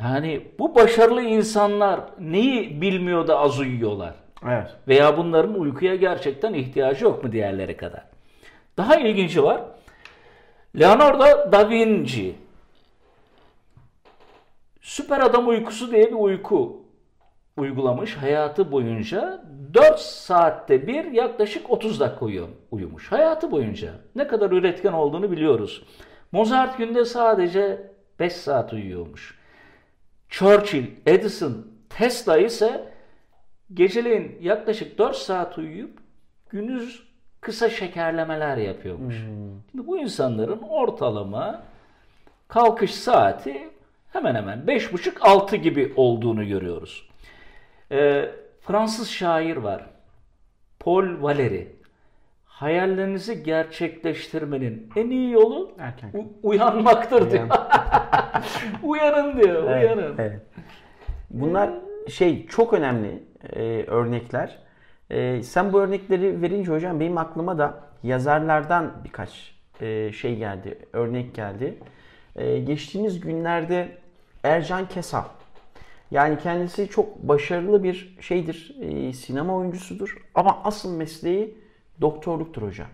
Yani 0.02 0.46
bu 0.58 0.74
başarılı 0.74 1.22
insanlar 1.22 2.00
neyi 2.18 2.80
bilmiyor 2.80 3.26
da 3.28 3.38
az 3.38 3.60
uyuyorlar? 3.60 4.14
Evet. 4.48 4.76
Veya 4.88 5.16
bunların 5.16 5.60
uykuya 5.60 5.94
gerçekten 5.94 6.54
ihtiyacı 6.54 7.04
yok 7.04 7.24
mu 7.24 7.32
diğerleri 7.32 7.76
kadar? 7.76 8.02
Daha 8.76 8.96
ilginci 8.96 9.42
var. 9.42 9.60
Leonardo 10.78 11.52
da 11.52 11.70
Vinci 11.70 12.34
süper 14.80 15.20
adam 15.20 15.48
uykusu 15.48 15.90
diye 15.92 16.06
bir 16.06 16.16
uyku 16.16 16.82
uygulamış 17.56 18.16
hayatı 18.16 18.72
boyunca 18.72 19.44
4 19.74 19.98
saatte 19.98 20.86
bir 20.86 21.04
yaklaşık 21.04 21.70
30 21.70 22.00
dakika 22.00 22.24
uyu- 22.24 22.50
uyumuş. 22.70 23.12
Hayatı 23.12 23.50
boyunca 23.50 23.90
ne 24.14 24.26
kadar 24.26 24.50
üretken 24.50 24.92
olduğunu 24.92 25.30
biliyoruz. 25.30 25.82
Mozart 26.32 26.78
günde 26.78 27.04
sadece 27.04 27.90
5 28.18 28.32
saat 28.32 28.72
uyuyormuş. 28.72 29.39
Churchill, 30.30 30.86
Edison, 31.06 31.66
Tesla 31.90 32.38
ise 32.38 32.92
geceleyin 33.74 34.38
yaklaşık 34.40 34.98
4 34.98 35.16
saat 35.16 35.58
uyuyup 35.58 35.98
gündüz 36.50 37.02
kısa 37.40 37.70
şekerlemeler 37.70 38.56
yapıyormuş. 38.56 39.16
Şimdi 39.70 39.86
bu 39.86 39.98
insanların 39.98 40.62
ortalama 40.62 41.62
kalkış 42.48 42.94
saati 42.94 43.68
hemen 44.12 44.34
hemen 44.34 44.58
5,5-6 44.58 45.56
gibi 45.56 45.92
olduğunu 45.96 46.48
görüyoruz. 46.48 47.08
Ee, 47.92 48.30
Fransız 48.60 49.10
şair 49.10 49.56
var. 49.56 49.86
Paul 50.80 51.04
Valéry. 51.04 51.66
Hayallerinizi 52.64 53.42
gerçekleştirmenin 53.42 54.90
en 54.96 55.10
iyi 55.10 55.30
yolu 55.32 55.72
Erken. 55.78 56.10
u- 56.14 56.48
uyanmaktır 56.48 57.30
diyor. 57.30 57.48
Uyanın 58.82 59.36
diyor, 59.42 59.64
Evet, 59.70 59.82
uyanın. 59.96 60.14
evet. 60.18 60.40
Bunlar 61.30 61.70
şey 62.08 62.46
çok 62.46 62.72
önemli 62.72 63.22
e, 63.52 63.84
örnekler. 63.86 64.58
E, 65.10 65.42
sen 65.42 65.72
bu 65.72 65.80
örnekleri 65.80 66.42
verince 66.42 66.72
hocam 66.72 67.00
benim 67.00 67.18
aklıma 67.18 67.58
da 67.58 67.80
yazarlardan 68.02 68.92
birkaç 69.04 69.54
e, 69.80 70.12
şey 70.12 70.36
geldi, 70.36 70.78
örnek 70.92 71.34
geldi. 71.34 71.78
E, 72.36 72.58
geçtiğimiz 72.58 73.20
günlerde 73.20 73.88
Ercan 74.44 74.88
Kesal. 74.88 75.24
Yani 76.10 76.38
kendisi 76.38 76.88
çok 76.88 77.22
başarılı 77.22 77.82
bir 77.84 78.16
şeydir, 78.20 78.76
e, 78.80 79.12
sinema 79.12 79.56
oyuncusudur 79.56 80.16
ama 80.34 80.58
asıl 80.64 80.96
mesleği 80.96 81.59
doktorluktur 82.00 82.62
hocam. 82.62 82.86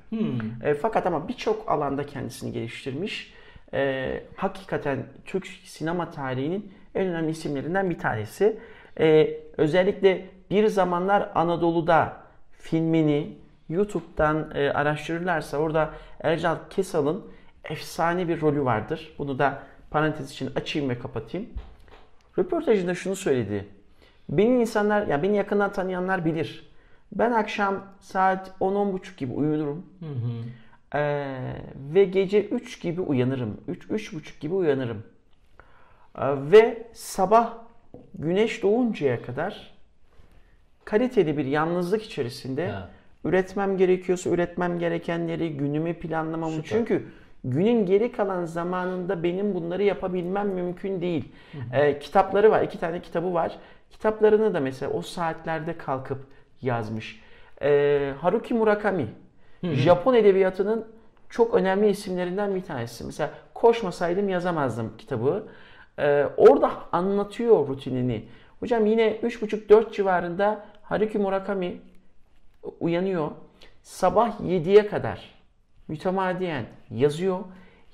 E, 0.63 0.75
fakat 0.75 1.07
ama 1.07 1.29
birçok 1.29 1.71
alanda 1.71 2.07
kendisini 2.07 2.53
geliştirmiş. 2.53 3.35
E, 3.75 4.23
hakikaten 4.37 5.07
Türk 5.25 5.47
sinema 5.47 6.11
tarihinin 6.11 6.73
en 6.95 7.07
önemli 7.07 7.31
isimlerinden 7.31 7.91
bir 7.91 7.99
tanesi. 7.99 8.59
E, 9.01 9.41
özellikle 9.57 10.27
bir 10.51 10.67
zamanlar 10.67 11.31
Anadolu'da 11.35 12.17
filmini 12.59 13.37
YouTube'dan 13.69 14.51
e, 14.55 14.71
araştırırlarsa 14.71 15.57
orada 15.57 15.91
Ercan 16.21 16.59
Kesal'ın 16.71 17.25
efsane 17.65 18.29
bir 18.29 18.41
rolü 18.41 18.65
vardır. 18.65 19.15
Bunu 19.19 19.39
da 19.39 19.63
parantez 19.91 20.31
için 20.31 20.51
açayım 20.57 20.89
ve 20.89 20.99
kapatayım. 20.99 21.47
Röportajında 22.39 22.95
şunu 22.95 23.17
söyledi. 23.17 23.67
Beni 24.29 24.61
insanlar, 24.61 25.07
ya 25.07 25.23
beni 25.23 25.37
yakından 25.37 25.73
tanıyanlar 25.73 26.25
bilir. 26.25 26.66
Ben 27.13 27.33
akşam 27.33 27.85
saat 28.01 28.51
10-10.30 28.61 29.17
gibi 29.17 29.33
uyurum. 29.33 29.87
Ee, 30.95 31.27
ve 31.95 32.05
gece 32.05 32.45
3 32.45 32.81
gibi 32.81 33.01
uyanırım. 33.01 33.61
3 33.69 33.85
3.30 33.87 34.41
gibi 34.41 34.55
uyanırım. 34.55 35.03
Ee, 36.19 36.23
ve 36.51 36.87
sabah 36.93 37.55
güneş 38.15 38.63
doğuncaya 38.63 39.23
kadar 39.23 39.75
kaliteli 40.85 41.37
bir 41.37 41.45
yalnızlık 41.45 42.03
içerisinde 42.03 42.63
Ya. 42.63 42.89
üretmem 43.25 43.77
gerekiyorsa 43.77 44.31
üretmem 44.31 44.79
gerekenleri 44.79 45.57
günümü 45.57 45.95
planlamamı. 45.95 46.53
Süper. 46.53 46.69
Çünkü 46.69 47.07
günün 47.45 47.87
geri 47.87 48.13
kalan 48.13 48.45
zamanında 48.45 49.23
benim 49.23 49.55
bunları 49.55 49.83
yapabilmem 49.83 50.49
mümkün 50.49 51.01
değil. 51.01 51.33
Ee, 51.73 51.99
kitapları 51.99 52.51
var. 52.51 52.63
iki 52.63 52.81
tane 52.81 53.01
kitabı 53.03 53.35
var. 53.35 53.59
Kitaplarını 53.91 54.55
da 54.55 54.61
mesela 54.61 54.93
o 54.93 55.03
saatlerde 55.03 55.79
kalkıp 55.79 56.36
yazmış. 56.63 57.21
Ee, 57.63 58.13
Haruki 58.21 58.55
Murakami. 58.55 59.09
Japon 59.63 60.15
edebiyatının 60.15 60.87
çok 61.29 61.55
önemli 61.55 61.89
isimlerinden 61.89 62.55
bir 62.55 62.63
tanesi. 62.63 63.05
Mesela 63.05 63.31
koşmasaydım 63.55 64.29
yazamazdım 64.29 64.93
kitabı. 64.99 65.47
Ee, 65.99 66.27
orada 66.37 66.71
anlatıyor 66.93 67.69
rutinini. 67.69 68.25
Hocam 68.61 68.87
yine 68.87 69.17
3.30-4 69.17 69.93
civarında 69.93 70.67
Haruki 70.83 71.19
Murakami 71.19 71.77
uyanıyor. 72.81 73.31
Sabah 73.83 74.41
7'ye 74.41 74.87
kadar 74.87 75.35
mütemadiyen 75.89 76.65
yazıyor. 76.91 77.39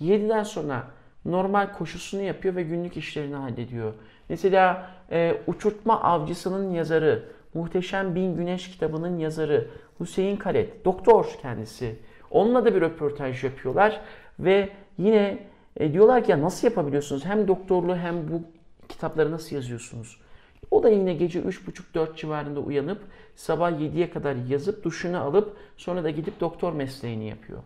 7'den 0.01 0.43
sonra 0.43 0.83
normal 1.25 1.73
koşusunu 1.73 2.23
yapıyor 2.23 2.57
ve 2.57 2.63
günlük 2.63 2.97
işlerini 2.97 3.35
hallediyor. 3.35 3.93
Mesela 4.29 4.91
e, 5.11 5.41
Uçurtma 5.47 6.03
Avcısının 6.03 6.71
yazarı, 6.71 7.29
Muhteşem 7.55 8.15
Bin 8.15 8.37
Güneş 8.37 8.71
kitabının 8.71 9.19
yazarı 9.19 9.69
Hüseyin 10.01 10.37
Karet, 10.37 10.85
doktor 10.85 11.27
kendisi. 11.43 11.97
Onunla 12.31 12.65
da 12.65 12.75
bir 12.75 12.81
röportaj 12.81 13.45
yapıyorlar 13.45 14.01
ve 14.39 14.69
yine 14.99 15.39
e, 15.77 15.93
diyorlar 15.93 16.25
ki 16.25 16.31
ya 16.31 16.43
nasıl 16.43 16.69
yapabiliyorsunuz? 16.69 17.25
Hem 17.25 17.49
doktorluğu 17.49 17.97
hem 17.97 18.29
bu 18.29 18.43
kitapları 18.89 19.33
nasıl 19.33 19.57
yazıyorsunuz? 19.57 20.21
O 20.71 20.83
da 20.83 20.89
yine 20.89 21.15
gece 21.15 21.41
3.30-4 21.41 22.17
civarında 22.17 22.61
uyanıp 22.61 22.99
sabah 23.37 23.71
7'ye 23.71 24.11
kadar 24.11 24.37
yazıp 24.49 24.85
duşunu 24.85 25.21
alıp 25.21 25.57
sonra 25.77 26.05
da 26.05 26.11
gidip 26.11 26.41
doktor 26.41 26.73
mesleğini 26.73 27.29
yapıyor. 27.29 27.59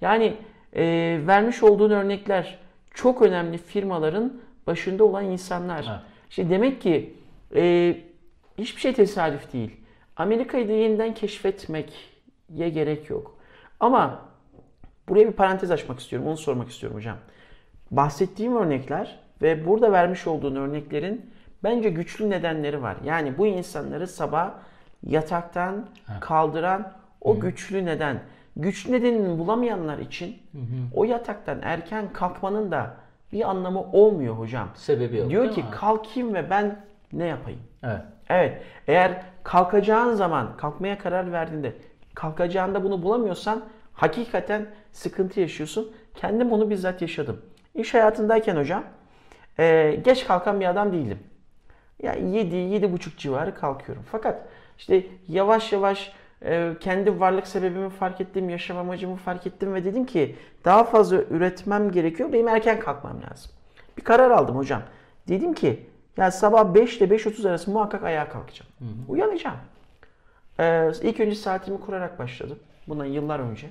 Yani 0.00 0.36
e, 0.76 0.82
vermiş 1.26 1.62
olduğun 1.62 1.90
örnekler 1.90 2.58
çok 2.94 3.22
önemli 3.22 3.58
firmaların 3.58 4.40
başında 4.66 5.04
olan 5.04 5.24
insanlar. 5.24 5.86
Evet. 5.90 6.00
İşte 6.30 6.50
demek 6.50 6.80
ki 6.80 7.14
e, 7.54 7.96
hiçbir 8.60 8.80
şey 8.80 8.92
tesadüf 8.92 9.52
değil. 9.52 9.76
Amerika'yı 10.16 10.68
da 10.68 10.72
yeniden 10.72 11.14
keşfetmeye 11.14 11.88
gerek 12.48 13.10
yok. 13.10 13.38
Ama 13.80 14.22
buraya 15.08 15.28
bir 15.28 15.32
parantez 15.32 15.70
açmak 15.70 16.00
istiyorum. 16.00 16.28
Onu 16.28 16.36
sormak 16.36 16.68
istiyorum 16.68 16.98
hocam. 16.98 17.16
Bahsettiğim 17.90 18.56
örnekler 18.56 19.18
ve 19.42 19.66
burada 19.66 19.92
vermiş 19.92 20.26
olduğun 20.26 20.56
örneklerin 20.56 21.30
bence 21.64 21.90
güçlü 21.90 22.30
nedenleri 22.30 22.82
var. 22.82 22.96
Yani 23.04 23.38
bu 23.38 23.46
insanları 23.46 24.06
sabah 24.06 24.50
yataktan 25.02 25.86
kaldıran 26.20 26.92
o 27.20 27.40
güçlü 27.40 27.84
neden. 27.84 28.20
Güçlü 28.56 28.92
nedenini 28.92 29.38
bulamayanlar 29.38 29.98
için 29.98 30.38
o 30.94 31.04
yataktan 31.04 31.58
erken 31.62 32.12
kalkmanın 32.12 32.70
da 32.70 32.96
bir 33.32 33.50
anlamı 33.50 33.82
olmuyor 33.92 34.34
hocam. 34.34 34.68
Sebebi 34.74 35.16
yok. 35.16 35.30
Diyor 35.30 35.52
ki 35.52 35.62
mi? 35.62 35.70
kalkayım 35.70 36.34
ve 36.34 36.50
ben 36.50 36.84
ne 37.12 37.24
yapayım? 37.24 37.60
Evet. 37.82 38.00
Evet. 38.30 38.62
Eğer 38.88 39.22
kalkacağın 39.44 40.14
zaman, 40.14 40.56
kalkmaya 40.56 40.98
karar 40.98 41.32
verdiğinde 41.32 41.72
kalkacağında 42.14 42.84
bunu 42.84 43.02
bulamıyorsan 43.02 43.64
hakikaten 43.92 44.66
sıkıntı 44.92 45.40
yaşıyorsun. 45.40 45.92
Kendim 46.14 46.50
bunu 46.50 46.70
bizzat 46.70 47.02
yaşadım. 47.02 47.40
İş 47.74 47.94
hayatındayken 47.94 48.56
hocam 48.56 48.84
e, 49.58 49.96
geç 50.04 50.26
kalkan 50.26 50.60
bir 50.60 50.66
adam 50.66 50.92
değilim. 50.92 51.18
Ya 52.02 52.12
7 52.14 52.56
7 52.56 52.92
buçuk 52.92 53.18
civarı 53.18 53.54
kalkıyorum. 53.54 54.04
Fakat 54.10 54.48
işte 54.78 55.06
yavaş 55.28 55.72
yavaş 55.72 56.12
e, 56.44 56.72
kendi 56.80 57.20
varlık 57.20 57.46
sebebimi 57.46 57.90
fark 57.90 58.20
ettim, 58.20 58.48
yaşam 58.48 58.78
amacımı 58.78 59.16
fark 59.16 59.46
ettim 59.46 59.74
ve 59.74 59.84
dedim 59.84 60.06
ki 60.06 60.36
daha 60.64 60.84
fazla 60.84 61.16
üretmem 61.16 61.90
gerekiyor. 61.90 62.32
Benim 62.32 62.48
erken 62.48 62.80
kalkmam 62.80 63.22
lazım. 63.30 63.50
Bir 63.98 64.04
karar 64.04 64.30
aldım 64.30 64.56
hocam. 64.56 64.82
Dedim 65.28 65.54
ki 65.54 65.89
ya 66.16 66.30
sabah 66.30 66.74
5 66.74 66.96
ile 66.98 67.14
5.30 67.16 67.48
arası 67.48 67.70
muhakkak 67.70 68.04
ayağa 68.04 68.28
kalkacağım. 68.28 68.70
Uyanacağım. 69.08 69.56
Ee, 70.60 70.90
ilk 71.02 71.20
önce 71.20 71.34
saatimi 71.34 71.80
kurarak 71.80 72.18
başladım. 72.18 72.58
Bundan 72.88 73.04
yıllar 73.04 73.40
önce. 73.40 73.70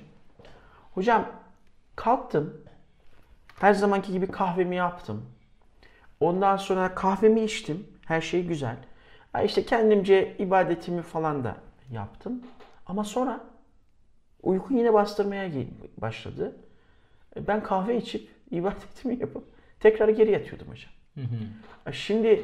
Hocam 0.94 1.26
kalktım. 1.96 2.60
Her 3.60 3.74
zamanki 3.74 4.12
gibi 4.12 4.26
kahvemi 4.26 4.76
yaptım. 4.76 5.26
Ondan 6.20 6.56
sonra 6.56 6.94
kahvemi 6.94 7.40
içtim. 7.44 7.86
Her 8.06 8.20
şey 8.20 8.46
güzel. 8.46 8.76
Ha 9.32 9.42
işte 9.42 9.64
kendimce 9.66 10.36
ibadetimi 10.38 11.02
falan 11.02 11.44
da 11.44 11.56
yaptım. 11.90 12.42
Ama 12.86 13.04
sonra 13.04 13.40
uyku 14.42 14.74
yine 14.74 14.92
bastırmaya 14.94 15.50
başladı. 15.98 16.56
E, 17.36 17.46
Ben 17.46 17.62
kahve 17.62 17.96
içip 17.96 18.28
ibadetimi 18.50 19.18
yapıp 19.20 19.44
tekrar 19.80 20.08
geri 20.08 20.30
yatıyordum 20.30 20.68
hocam. 20.68 20.90
E, 21.86 21.92
Şimdi 21.92 22.42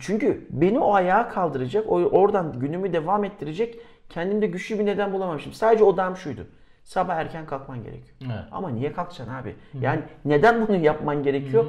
çünkü 0.00 0.46
beni 0.50 0.78
o 0.78 0.94
ayağa 0.94 1.28
kaldıracak, 1.28 1.92
oradan 1.92 2.60
günümü 2.60 2.92
devam 2.92 3.24
ettirecek 3.24 3.80
kendimde 4.08 4.46
güçlü 4.46 4.78
bir 4.78 4.86
neden 4.86 5.12
bulamamışım. 5.12 5.52
Sadece 5.52 5.84
odam 5.84 6.16
şuydu. 6.16 6.46
Sabah 6.84 7.16
erken 7.16 7.46
kalkman 7.46 7.82
gerekiyor. 7.84 8.16
Evet. 8.24 8.44
Ama 8.52 8.70
niye 8.70 8.92
kalkacaksın 8.92 9.34
abi? 9.34 9.56
Yani 9.80 10.02
neden 10.24 10.68
bunu 10.68 10.76
yapman 10.76 11.22
gerekiyor? 11.22 11.64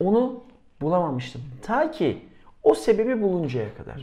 Onu 0.00 0.44
bulamamıştım. 0.80 1.42
Ta 1.62 1.90
ki 1.90 2.18
o 2.62 2.74
sebebi 2.74 3.22
buluncaya 3.22 3.74
kadar. 3.74 4.02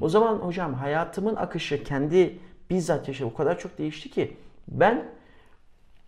O 0.00 0.08
zaman 0.08 0.34
hocam 0.36 0.74
hayatımın 0.74 1.36
akışı 1.36 1.84
kendi 1.84 2.38
bizzat 2.70 3.08
yaşa 3.08 3.24
o 3.24 3.34
kadar 3.34 3.58
çok 3.58 3.78
değişti 3.78 4.10
ki 4.10 4.36
ben 4.68 5.04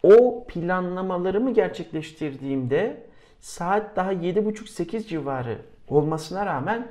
o 0.02 0.44
planlamalarımı 0.48 1.54
gerçekleştirdiğimde 1.54 3.05
saat 3.46 3.96
daha 3.96 4.12
7.30-8 4.12 5.06
civarı 5.08 5.58
olmasına 5.88 6.46
rağmen 6.46 6.88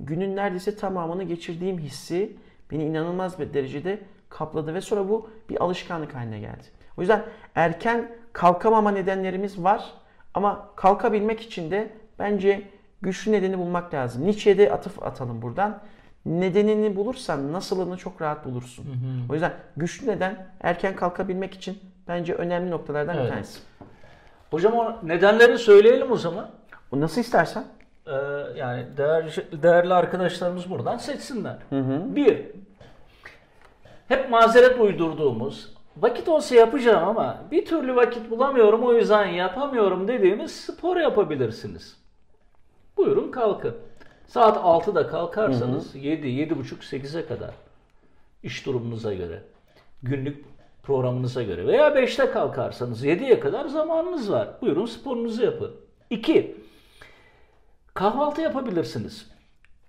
günün 0.00 0.36
neredeyse 0.36 0.76
tamamını 0.76 1.24
geçirdiğim 1.24 1.78
hissi 1.78 2.36
beni 2.70 2.84
inanılmaz 2.84 3.38
bir 3.38 3.54
derecede 3.54 3.98
kapladı 4.28 4.74
ve 4.74 4.80
sonra 4.80 5.08
bu 5.08 5.30
bir 5.50 5.62
alışkanlık 5.62 6.14
haline 6.14 6.40
geldi. 6.40 6.64
O 6.96 7.00
yüzden 7.00 7.22
erken 7.54 8.16
kalkamama 8.32 8.90
nedenlerimiz 8.90 9.62
var 9.64 9.94
ama 10.34 10.68
kalkabilmek 10.76 11.40
için 11.40 11.70
de 11.70 11.90
bence 12.18 12.62
güçlü 13.02 13.32
nedeni 13.32 13.58
bulmak 13.58 13.94
lazım. 13.94 14.24
Nietzsche'ye 14.24 14.58
de 14.58 14.72
atıf 14.72 15.02
atalım 15.02 15.42
buradan. 15.42 15.82
Nedenini 16.26 16.96
bulursan 16.96 17.52
nasılını 17.52 17.96
çok 17.96 18.22
rahat 18.22 18.44
bulursun. 18.44 18.86
O 19.30 19.32
yüzden 19.32 19.52
güçlü 19.76 20.06
neden 20.06 20.46
erken 20.60 20.96
kalkabilmek 20.96 21.54
için 21.54 21.78
bence 22.08 22.34
önemli 22.34 22.70
noktalardan 22.70 23.14
bir 23.14 23.20
Evet. 23.20 23.30
tanesi. 23.30 23.58
Hocam 24.50 24.74
o 24.74 24.94
nedenleri 25.02 25.58
söyleyelim 25.58 26.12
o 26.12 26.16
zaman. 26.16 26.50
O 26.92 27.00
nasıl 27.00 27.20
istersen. 27.20 27.64
Ee, 28.06 28.12
yani 28.56 28.86
değerli, 28.96 29.62
değerli 29.62 29.94
arkadaşlarımız 29.94 30.70
buradan 30.70 30.96
seçsinler. 30.96 31.56
Bir, 32.16 32.46
hep 34.08 34.30
mazeret 34.30 34.80
uydurduğumuz, 34.80 35.74
vakit 35.96 36.28
olsa 36.28 36.54
yapacağım 36.54 37.08
ama 37.08 37.38
bir 37.50 37.66
türlü 37.66 37.96
vakit 37.96 38.30
bulamıyorum 38.30 38.84
o 38.84 38.92
yüzden 38.92 39.26
yapamıyorum 39.26 40.08
dediğimiz 40.08 40.50
spor 40.60 40.96
yapabilirsiniz. 40.96 41.96
Buyurun 42.96 43.30
kalkın. 43.30 43.76
Saat 44.26 44.56
6'da 44.56 45.06
kalkarsanız 45.06 45.94
7, 45.94 46.26
7.30, 46.26 46.96
8'e 46.96 47.26
kadar 47.26 47.50
iş 48.42 48.66
durumunuza 48.66 49.14
göre, 49.14 49.42
günlük 50.02 50.44
programınıza 50.86 51.42
göre 51.42 51.66
veya 51.66 51.88
5'te 51.88 52.30
kalkarsanız 52.30 53.04
7'ye 53.04 53.40
kadar 53.40 53.66
zamanınız 53.66 54.32
var. 54.32 54.48
Buyurun 54.60 54.86
sporunuzu 54.86 55.44
yapın. 55.44 55.76
2. 56.10 56.56
Kahvaltı 57.94 58.40
yapabilirsiniz. 58.40 59.30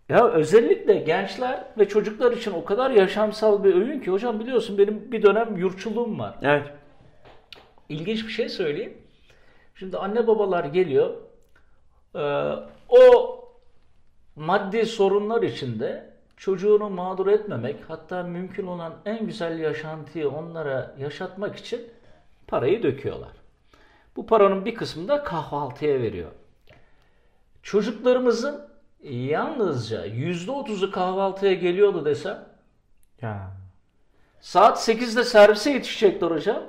Ya 0.10 0.28
özellikle 0.28 0.94
gençler 0.94 1.64
ve 1.78 1.88
çocuklar 1.88 2.32
için 2.32 2.52
o 2.52 2.66
kadar 2.66 2.92
yaşamsal 2.92 3.64
bir 3.64 3.76
öğün 3.76 4.00
ki 4.00 4.12
hocam 4.12 4.40
biliyorsun 4.40 4.78
benim 4.78 5.12
bir 5.12 5.24
dönem 5.24 5.58
yurtçuluğum 5.58 6.20
var. 6.20 6.36
Evet. 6.42 6.68
İlginç 7.90 8.28
bir 8.28 8.32
şey 8.32 8.50
söyleyeyim. 8.50 8.98
Şimdi 9.76 9.98
anne 9.98 10.28
babalar 10.28 10.66
geliyor. 10.66 11.14
Ee, 12.16 12.52
o 12.90 13.40
maddi 14.36 14.86
sorunlar 14.86 15.44
içinde 15.44 16.17
çocuğunu 16.38 16.90
mağdur 16.90 17.28
etmemek, 17.28 17.76
hatta 17.88 18.24
mümkün 18.24 18.68
olan 18.68 18.94
en 19.06 19.26
güzel 19.26 19.60
yaşantıyı 19.60 20.30
onlara 20.30 20.96
yaşatmak 21.00 21.56
için 21.56 21.82
parayı 22.48 22.84
döküyorlar. 22.84 23.32
Bu 24.16 24.26
paranın 24.26 24.66
bir 24.66 24.76
kısmını 24.76 25.08
da 25.08 25.24
kahvaltıya 25.24 26.00
veriyor. 26.00 26.32
Çocuklarımızın 27.64 28.68
yalnızca 29.04 30.08
%30'u 30.08 30.92
kahvaltıya 30.92 31.54
geliyordu 31.54 32.06
desem 32.06 32.46
Ya. 33.22 33.52
Saat 34.40 34.78
8'de 34.90 35.24
servise 35.24 35.72
yetişecekler 35.72 36.32
hocam. 36.32 36.64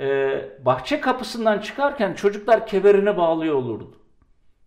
Ee, 0.00 0.48
bahçe 0.64 1.00
kapısından 1.00 1.58
çıkarken 1.58 2.14
çocuklar 2.14 2.66
kemerine 2.66 3.16
bağlıyor 3.16 3.54
olurdu. 3.54 3.98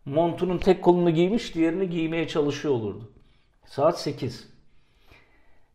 Montunun 0.05 0.57
tek 0.57 0.83
kolunu 0.83 1.09
giymiş, 1.09 1.55
diğerini 1.55 1.89
giymeye 1.89 2.27
çalışıyor 2.27 2.73
olurdu. 2.73 3.14
Saat 3.65 3.99
8. 3.99 4.47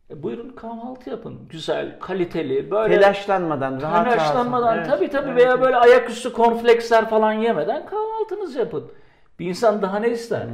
E, 0.09 0.23
buyurun 0.23 0.49
kahvaltı 0.49 1.09
yapın. 1.09 1.39
Güzel, 1.49 1.99
kaliteli, 1.99 2.71
böyle 2.71 2.99
Telaşlanmadan, 2.99 3.81
rahat 3.81 4.05
rahat. 4.05 4.13
telaşlanmadan 4.13 4.77
Evet, 4.77 4.87
tabii 4.87 5.09
tabii 5.09 5.29
evet, 5.29 5.41
veya 5.41 5.61
böyle 5.61 5.75
ayaküstü 5.75 6.33
konfleksler 6.33 7.09
falan 7.09 7.33
yemeden 7.33 7.85
kahvaltınızı 7.85 8.59
yapın. 8.59 8.91
Bir 9.39 9.45
insan 9.45 9.81
daha 9.81 9.99
ne 9.99 10.09
ister? 10.09 10.47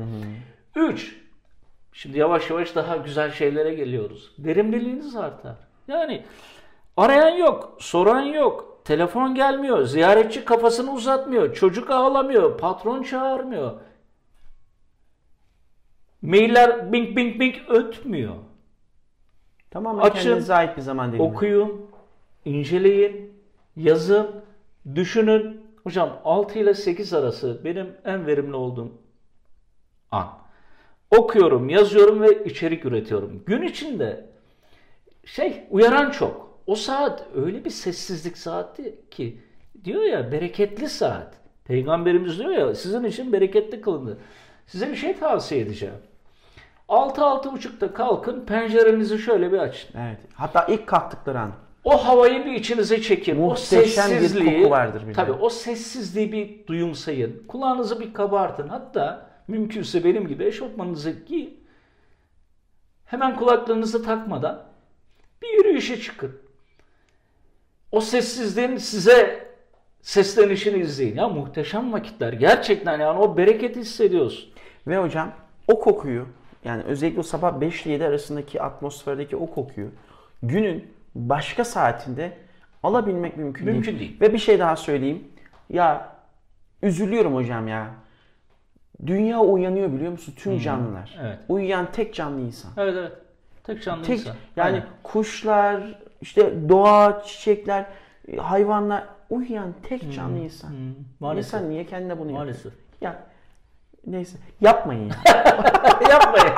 3. 0.76 1.16
Şimdi 1.94 2.18
yavaş 2.18 2.50
yavaş 2.50 2.76
daha 2.76 2.98
güzel 2.98 3.32
şeylere 3.32 3.74
geliyoruz. 3.74 4.32
Verimliliğiniz 4.40 5.16
artar. 5.16 5.56
Yani 5.88 6.26
arayan 6.98 7.30
yok, 7.38 7.78
soran 7.80 8.22
yok, 8.22 8.82
telefon 8.86 9.36
gelmiyor, 9.36 9.84
ziyaretçi 9.84 10.46
kafasını 10.46 10.92
uzatmıyor, 10.94 11.54
çocuk 11.54 11.92
ağlamıyor, 11.92 12.58
patron 12.58 13.04
çağırmıyor. 13.04 13.72
Mailler 16.22 16.92
bing 16.92 17.18
bing 17.18 17.40
bing 17.40 17.56
ötmüyor. 17.68 18.36
Tamamen 19.72 20.02
Açın, 20.02 20.24
kendinize 20.24 20.54
ait 20.54 20.78
bir 20.78 20.82
zaman 20.82 21.12
dilimi. 21.12 21.24
Okuyun, 21.24 21.86
inceleyin, 22.46 23.34
yazın, 23.76 24.28
düşünün. 24.96 25.62
Hocam 25.84 26.20
6 26.24 26.60
ile 26.60 26.74
8 26.74 27.14
arası 27.14 27.62
benim 27.64 27.96
en 28.06 28.28
verimli 28.28 28.56
olduğum 28.56 28.92
an. 30.12 30.28
Okuyorum, 31.18 31.70
yazıyorum 31.70 32.22
ve 32.22 32.46
içerik 32.46 32.86
üretiyorum. 32.86 33.44
Gün 33.46 33.62
içinde 33.62 34.26
şey 35.26 35.64
uyaran 35.70 36.12
çok. 36.12 36.60
O 36.68 36.76
saat 36.76 37.28
öyle 37.36 37.66
bir 37.66 37.70
sessizlik 37.70 38.38
saati 38.38 38.96
ki 39.12 39.38
diyor 39.84 40.04
ya 40.04 40.32
bereketli 40.32 40.90
saat. 40.90 41.34
Peygamberimiz 41.66 42.40
diyor 42.40 42.52
ya 42.52 42.76
sizin 42.76 43.04
için 43.04 43.34
bereketli 43.34 43.82
kılındı. 43.82 44.18
Size 44.68 44.90
bir 44.90 44.96
şey 44.96 45.16
tavsiye 45.18 45.62
edeceğim. 45.62 45.96
6-6.30'da 46.90 47.94
kalkın 47.94 48.46
pencerenizi 48.46 49.20
şöyle 49.20 49.52
bir 49.52 49.58
açın. 49.58 49.90
Evet. 50.00 50.18
Hatta 50.34 50.66
ilk 50.66 50.88
kalktıkları 50.88 51.40
an. 51.40 51.52
O 51.84 52.06
havayı 52.06 52.46
bir 52.46 52.52
içinize 52.52 53.02
çekin. 53.02 53.38
Muhteşem 53.38 54.06
o 54.06 54.10
bir 54.10 54.16
sessizliği, 54.16 54.58
koku 54.58 54.70
vardır 54.70 55.08
bir. 55.08 55.14
Tabii 55.14 55.32
o 55.32 55.50
sessizliği 55.50 56.32
bir 56.32 56.68
duyumsayın. 56.68 57.44
Kulağınızı 57.48 58.00
bir 58.00 58.14
kabartın. 58.14 58.68
Hatta 58.68 59.30
mümkünse 59.48 60.04
benim 60.04 60.28
gibi 60.28 60.46
eşofmanınızı 60.46 61.12
giyin. 61.12 61.68
Hemen 63.06 63.36
kulaklarınızı 63.36 64.04
takmadan 64.04 64.64
bir 65.42 65.58
yürüyüşe 65.58 66.02
çıkın. 66.02 66.32
O 67.92 68.02
sessizliğin 68.02 68.78
size 68.78 69.48
seslenişini 70.02 70.80
izleyin. 70.80 71.16
Ya 71.16 71.30
muhteşem 71.30 71.94
vakitler. 71.94 72.34
Gerçekten 72.34 73.00
yani 73.00 73.20
o 73.20 73.38
bereketi 73.38 73.80
hissediyorsun. 73.80 74.50
Ve 74.88 74.98
hocam 74.98 75.32
o 75.68 75.80
kokuyu 75.80 76.26
yani 76.66 76.84
özellikle 76.84 77.20
o 77.20 77.24
sabah 77.24 77.62
5 77.62 77.86
ile 77.86 77.94
7 77.94 78.06
arasındaki 78.06 78.62
atmosferdeki 78.62 79.36
o 79.36 79.50
kokuyu 79.50 79.90
günün 80.44 80.88
başka 81.16 81.66
saatinde 81.66 82.38
alabilmek 82.84 83.38
mümkün, 83.38 83.66
Mümkün 83.66 84.00
değil. 84.00 84.22
Ve 84.22 84.34
bir 84.34 84.38
şey 84.38 84.60
daha 84.60 84.76
söyleyeyim. 84.76 85.24
Ya 85.70 86.10
üzülüyorum 86.84 87.36
hocam 87.36 87.68
ya. 87.68 87.88
Dünya 89.06 89.40
uyanıyor 89.40 89.92
biliyor 89.94 90.12
musun? 90.12 90.34
Tüm 90.38 90.60
canlılar. 90.60 91.18
evet. 91.22 91.40
Uyuyan 91.50 91.92
tek 91.92 92.14
canlı 92.16 92.42
insan. 92.42 92.72
Evet 92.78 92.96
evet. 92.98 93.12
Tek 93.64 93.84
canlı 93.84 94.04
Tek 94.04 94.20
insan. 94.20 94.36
yani 94.56 94.68
Aynen. 94.74 94.86
kuşlar, 95.04 96.00
işte 96.22 96.70
doğa, 96.70 97.24
çiçekler, 97.24 97.86
hayvanlar 98.38 99.04
uyuyan 99.30 99.74
tek 99.84 100.14
canlı 100.14 100.38
insan. 100.40 100.70
Hmm, 100.70 100.94
maalesef. 101.20 101.54
İnsan 101.54 101.70
niye 101.70 101.86
kendine 101.86 102.14
bunu 102.20 102.32
yapıyor? 102.32 102.40
Maalesef. 102.40 102.74
Ya 103.02 103.24
neyse 104.08 104.38
yapmayın 104.62 105.10
ya. 105.10 105.16
Yapmayın. 106.10 106.54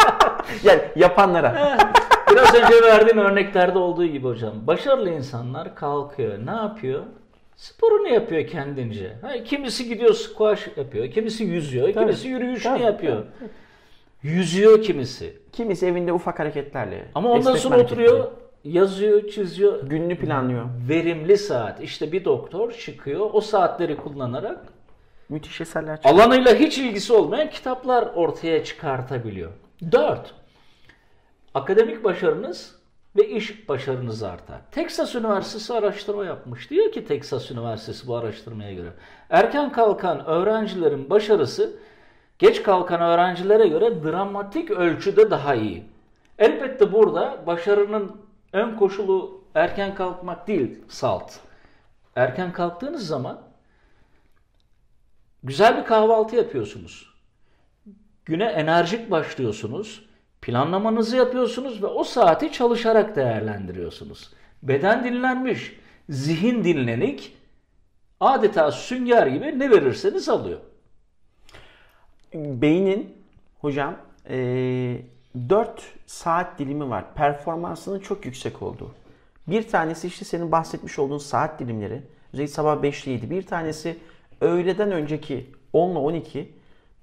yani 0.63 0.81
yapanlara. 0.95 1.77
Biraz 2.31 2.55
önce 2.55 2.81
verdiğim 2.83 3.17
örneklerde 3.17 3.79
olduğu 3.79 4.05
gibi 4.05 4.27
hocam. 4.27 4.53
Başarılı 4.67 5.09
insanlar 5.09 5.75
kalkıyor. 5.75 6.45
Ne 6.45 6.51
yapıyor? 6.51 7.03
Sporunu 7.55 8.07
yapıyor 8.07 8.47
kendince. 8.47 9.13
Ha, 9.21 9.43
kimisi 9.43 9.89
gidiyor 9.89 10.13
squash 10.13 10.67
yapıyor. 10.77 11.12
Kimisi 11.12 11.43
yüzüyor. 11.43 11.93
Kimisi 11.93 12.27
yürüyüşünü 12.27 12.73
Tabii, 12.73 12.83
yapıyor. 12.83 13.23
Yüzüyor 14.23 14.81
kimisi. 14.81 15.38
Kimisi 15.51 15.85
evinde 15.85 16.13
ufak 16.13 16.39
hareketlerle. 16.39 17.05
Ama 17.15 17.29
ondan 17.31 17.55
sonra 17.55 17.79
oturuyor, 17.79 18.31
yazıyor, 18.63 19.27
çiziyor. 19.27 19.83
Gününü 19.83 20.15
planlıyor. 20.15 20.65
Verimli 20.89 21.38
saat. 21.38 21.81
İşte 21.83 22.12
bir 22.12 22.25
doktor 22.25 22.71
çıkıyor. 22.71 23.29
O 23.33 23.41
saatleri 23.41 23.97
kullanarak 23.97 24.65
Müthiş 25.29 25.61
eserler 25.61 25.95
çıkıyor. 25.95 26.15
alanıyla 26.15 26.55
hiç 26.55 26.77
ilgisi 26.77 27.13
olmayan 27.13 27.49
kitaplar 27.49 28.03
ortaya 28.03 28.63
çıkartabiliyor. 28.63 29.51
4. 29.91 30.33
Akademik 31.53 32.03
başarınız 32.03 32.75
ve 33.15 33.29
iş 33.29 33.69
başarınız 33.69 34.23
artar. 34.23 34.61
Texas 34.71 35.15
Üniversitesi 35.15 35.73
araştırma 35.73 36.25
yapmış. 36.25 36.69
Diyor 36.69 36.91
ki 36.91 37.05
Texas 37.05 37.51
Üniversitesi 37.51 38.07
bu 38.07 38.15
araştırmaya 38.15 38.73
göre. 38.73 38.93
Erken 39.29 39.71
kalkan 39.71 40.25
öğrencilerin 40.25 41.09
başarısı 41.09 41.73
geç 42.39 42.63
kalkan 42.63 43.01
öğrencilere 43.01 43.67
göre 43.67 44.03
dramatik 44.03 44.71
ölçüde 44.71 45.31
daha 45.31 45.55
iyi. 45.55 45.83
Elbette 46.39 46.93
burada 46.93 47.43
başarının 47.47 48.21
ön 48.53 48.75
koşulu 48.75 49.41
erken 49.55 49.95
kalkmak 49.95 50.47
değil 50.47 50.79
salt. 50.87 51.31
Erken 52.15 52.53
kalktığınız 52.53 53.07
zaman 53.07 53.48
Güzel 55.43 55.78
bir 55.78 55.86
kahvaltı 55.86 56.36
yapıyorsunuz. 56.36 57.13
Güne 58.25 58.45
enerjik 58.45 59.12
başlıyorsunuz. 59.12 60.06
Planlamanızı 60.41 61.17
yapıyorsunuz 61.17 61.84
ve 61.84 61.88
o 61.88 62.04
saati 62.04 62.52
çalışarak 62.52 63.15
değerlendiriyorsunuz. 63.15 64.34
Beden 64.63 65.04
dinlenmiş, 65.04 65.80
zihin 66.10 66.63
dinlenik, 66.63 67.38
adeta 68.19 68.71
sünger 68.71 69.28
gibi 69.28 69.60
ne 69.60 69.69
verirseniz 69.69 70.30
alıyor. 70.30 70.60
Beynin 72.34 73.17
hocam 73.62 73.97
eee 74.30 75.06
4 75.49 75.82
saat 76.06 76.60
dilimi 76.60 76.89
var. 76.89 77.13
Performansının 77.15 77.99
çok 77.99 78.25
yüksek 78.25 78.62
olduğu. 78.62 78.91
Bir 79.47 79.67
tanesi 79.67 80.08
işte 80.08 80.25
senin 80.25 80.52
bahsetmiş 80.52 80.99
olduğun 80.99 81.17
saat 81.17 81.60
dilimleri. 81.60 82.02
Özellikle 82.34 82.54
sabah 82.54 82.84
5 82.84 83.04
ile 83.08 83.12
7. 83.12 83.30
Bir 83.30 83.41
tanesi 83.41 83.97
öğleden 84.41 84.91
önceki 84.91 85.49
10 85.73 85.91
ile 85.91 85.97
12. 85.99 86.54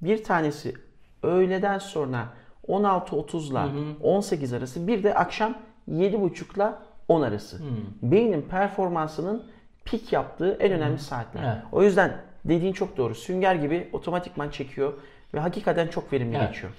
Bir 0.00 0.24
tanesi 0.24 0.74
öğleden 1.22 1.78
sonra 1.78 2.28
16.30 2.68 3.50
ile 3.50 3.96
18 4.02 4.52
arası. 4.52 4.86
Bir 4.86 5.02
de 5.02 5.14
akşam 5.14 5.58
7.30 5.90 6.56
ile 6.56 6.72
10 7.08 7.22
arası. 7.22 7.60
Beynin 8.02 8.42
performansının 8.42 9.46
pik 9.84 10.12
yaptığı 10.12 10.56
en 10.60 10.72
önemli 10.72 10.98
saatler. 10.98 11.42
Evet. 11.44 11.62
O 11.72 11.82
yüzden 11.82 12.16
dediğin 12.44 12.72
çok 12.72 12.96
doğru. 12.96 13.14
Sünger 13.14 13.54
gibi 13.54 13.88
otomatikman 13.92 14.48
çekiyor 14.50 14.92
ve 15.34 15.40
hakikaten 15.40 15.88
çok 15.88 16.12
verimli 16.12 16.36
Evet. 16.36 16.48
geçiyor. 16.48 16.72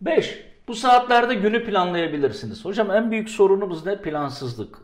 5. 0.00 0.44
Bu 0.68 0.74
saatlerde 0.74 1.34
günü 1.34 1.64
planlayabilirsiniz. 1.64 2.64
Hocam 2.64 2.90
en 2.90 3.10
büyük 3.10 3.30
sorunumuz 3.30 3.86
ne? 3.86 4.02
Plansızlık. 4.02 4.78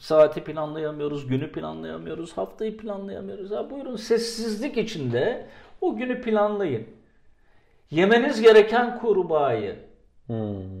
Saati 0.00 0.44
planlayamıyoruz, 0.44 1.26
günü 1.26 1.52
planlayamıyoruz, 1.52 2.36
haftayı 2.36 2.76
planlayamıyoruz. 2.76 3.50
Ha, 3.50 3.70
buyurun 3.70 3.96
sessizlik 3.96 4.76
içinde 4.76 5.46
o 5.80 5.96
günü 5.96 6.20
planlayın. 6.20 6.86
Yemeniz 7.90 8.40
gereken 8.40 8.98
kurbağayı, 8.98 9.76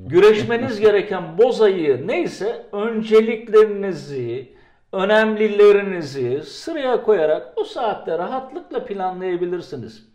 güreşmeniz 0.06 0.80
gereken 0.86 1.38
bozayı 1.38 2.08
neyse 2.08 2.66
önceliklerinizi, 2.72 4.52
önemlilerinizi 4.92 6.42
sıraya 6.44 7.02
koyarak 7.02 7.52
o 7.56 7.64
saatte 7.64 8.18
rahatlıkla 8.18 8.84
planlayabilirsiniz. 8.84 10.08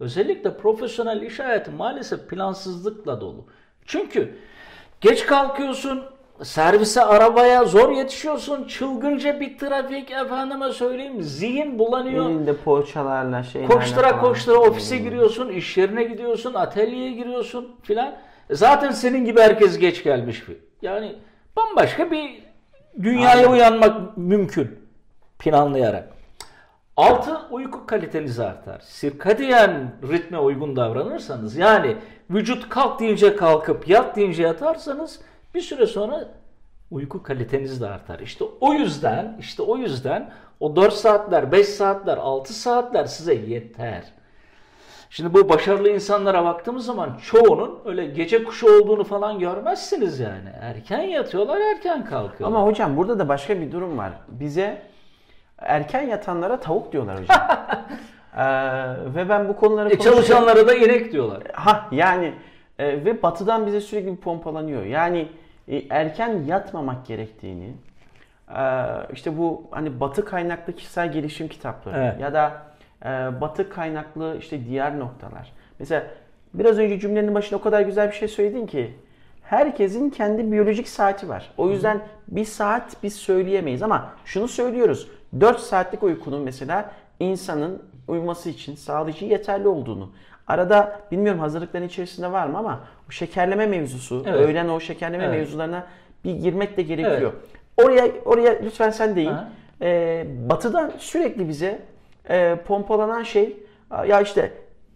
Özellikle 0.00 0.56
profesyonel 0.56 1.22
iş 1.22 1.38
hayatı 1.38 1.72
maalesef 1.72 2.28
plansızlıkla 2.28 3.20
dolu. 3.20 3.46
Çünkü 3.84 4.34
geç 5.00 5.26
kalkıyorsun, 5.26 6.17
servise 6.42 7.02
arabaya 7.02 7.64
zor 7.64 7.90
yetişiyorsun, 7.90 8.64
çılgınca 8.64 9.40
bir 9.40 9.58
trafik 9.58 10.10
efendime 10.10 10.72
söyleyeyim 10.72 11.22
zihin 11.22 11.78
bulanıyor. 11.78 12.24
Elinde 12.30 12.56
poğaçalarla 12.56 13.42
şeylerle 13.42 13.74
Koştura 13.74 14.08
falan. 14.08 14.20
koştura 14.20 14.58
ofise 14.58 14.96
giriyorsun, 14.98 15.48
iş 15.48 15.76
yerine 15.76 16.04
gidiyorsun, 16.04 16.54
atölyeye 16.54 17.12
giriyorsun 17.12 17.76
filan. 17.82 18.14
E 18.50 18.54
Zaten 18.54 18.90
senin 18.90 19.24
gibi 19.24 19.40
herkes 19.40 19.78
geç 19.78 20.02
gelmiş. 20.04 20.42
Yani 20.82 21.16
bambaşka 21.56 22.10
bir 22.10 22.42
dünyaya 23.02 23.50
uyanmak 23.50 24.16
mümkün 24.16 24.78
planlayarak. 25.38 26.08
Altı 26.96 27.38
uyku 27.50 27.86
kaliteniz 27.86 28.40
artar. 28.40 28.80
Sirkadiyen 28.80 29.92
ritme 30.12 30.38
uygun 30.38 30.76
davranırsanız 30.76 31.56
yani 31.56 31.96
vücut 32.30 32.68
kalk 32.68 33.00
deyince 33.00 33.36
kalkıp 33.36 33.88
yat 33.88 34.16
deyince 34.16 34.42
yatarsanız 34.42 35.20
bir 35.54 35.60
süre 35.60 35.86
sonra 35.86 36.28
uyku 36.90 37.22
kaliteniz 37.22 37.80
de 37.80 37.86
artar. 37.88 38.18
İşte 38.20 38.44
o 38.60 38.72
yüzden 38.72 39.36
işte 39.40 39.62
o 39.62 39.76
yüzden 39.76 40.30
o 40.60 40.76
4 40.76 40.92
saatler, 40.94 41.52
5 41.52 41.68
saatler, 41.68 42.16
6 42.18 42.52
saatler 42.54 43.04
size 43.04 43.34
yeter. 43.34 44.02
Şimdi 45.10 45.34
bu 45.34 45.48
başarılı 45.48 45.88
insanlara 45.88 46.44
baktığımız 46.44 46.84
zaman 46.86 47.18
çoğunun 47.22 47.78
öyle 47.84 48.06
gece 48.06 48.44
kuşu 48.44 48.66
olduğunu 48.80 49.04
falan 49.04 49.38
görmezsiniz 49.38 50.20
yani. 50.20 50.48
Erken 50.60 51.02
yatıyorlar, 51.02 51.60
erken 51.60 52.04
kalkıyorlar. 52.04 52.56
Ama 52.58 52.66
hocam 52.66 52.96
burada 52.96 53.18
da 53.18 53.28
başka 53.28 53.60
bir 53.60 53.72
durum 53.72 53.98
var. 53.98 54.12
Bize 54.28 54.82
erken 55.58 56.02
yatanlara 56.02 56.60
tavuk 56.60 56.92
diyorlar 56.92 57.20
hocam. 57.20 57.36
Ee, 58.36 58.44
ve 59.14 59.28
ben 59.28 59.48
bu 59.48 59.56
konuları 59.56 59.88
E, 59.88 59.92
konuşurken- 59.96 60.04
çalışanlara 60.10 60.68
da 60.68 60.74
inek 60.74 61.12
diyorlar. 61.12 61.42
Ha 61.52 61.88
yani 61.92 62.34
e, 62.78 63.04
ve 63.04 63.22
batıdan 63.22 63.66
bize 63.66 63.80
sürekli 63.80 64.12
bir 64.12 64.16
pompalanıyor. 64.16 64.84
Yani 64.84 65.28
e, 65.68 65.82
erken 65.90 66.42
yatmamak 66.46 67.06
gerektiğini 67.06 67.72
e, 68.56 68.62
işte 69.12 69.38
bu 69.38 69.62
hani 69.70 70.00
batı 70.00 70.24
kaynaklı 70.24 70.72
kişisel 70.72 71.12
gelişim 71.12 71.48
kitapları 71.48 71.96
Evet. 71.98 72.20
ya 72.20 72.32
da 72.32 72.62
e, 73.04 73.08
batı 73.40 73.70
kaynaklı 73.70 74.36
işte 74.38 74.64
diğer 74.64 74.98
noktalar. 74.98 75.52
Mesela 75.78 76.06
biraz 76.54 76.78
önce 76.78 77.00
cümlenin 77.00 77.34
başında 77.34 77.58
o 77.58 77.62
kadar 77.62 77.80
güzel 77.80 78.08
bir 78.08 78.14
şey 78.14 78.28
söyledin 78.28 78.66
ki 78.66 78.94
herkesin 79.42 80.10
kendi 80.10 80.52
biyolojik 80.52 80.88
saati 80.88 81.28
var. 81.28 81.50
O 81.56 81.70
yüzden 81.70 82.00
bir 82.28 82.44
saat 82.44 82.96
biz 83.02 83.16
söyleyemeyiz 83.16 83.82
ama 83.82 84.12
şunu 84.24 84.48
söylüyoruz. 84.48 85.08
4 85.40 85.58
saatlik 85.60 86.02
uykunun 86.02 86.42
mesela 86.42 86.90
insanın 87.20 87.82
uyuması 88.08 88.48
için, 88.48 88.74
sağlığı 88.74 89.10
için 89.10 89.26
yeterli 89.26 89.68
olduğunu. 89.68 90.12
Arada 90.48 91.00
bilmiyorum 91.12 91.40
hazırlıkların 91.40 91.86
içerisinde 91.86 92.32
var 92.32 92.46
mı 92.46 92.58
ama 92.58 92.80
o 93.08 93.10
şekerleme 93.12 93.66
mevzusu, 93.66 94.24
Evet. 94.26 94.40
öğlen 94.40 94.68
o 94.68 94.80
şekerleme 94.80 95.24
Evet. 95.24 95.36
mevzularına 95.38 95.86
bir 96.24 96.32
girmek 96.34 96.76
de 96.76 96.82
gerekiyor. 96.82 97.32
Oraya 97.76 98.06
oraya 98.24 98.52
lütfen 98.62 98.90
sen 98.90 99.16
deyin. 99.16 99.30
Ha. 99.32 99.48
Ee, 99.82 100.26
batıdan 100.48 100.92
sürekli 100.98 101.48
bize 101.48 101.78
e, 102.30 102.56
pompalanan 102.66 103.22
şey 103.22 103.56
ya 104.06 104.20
işte 104.20 104.52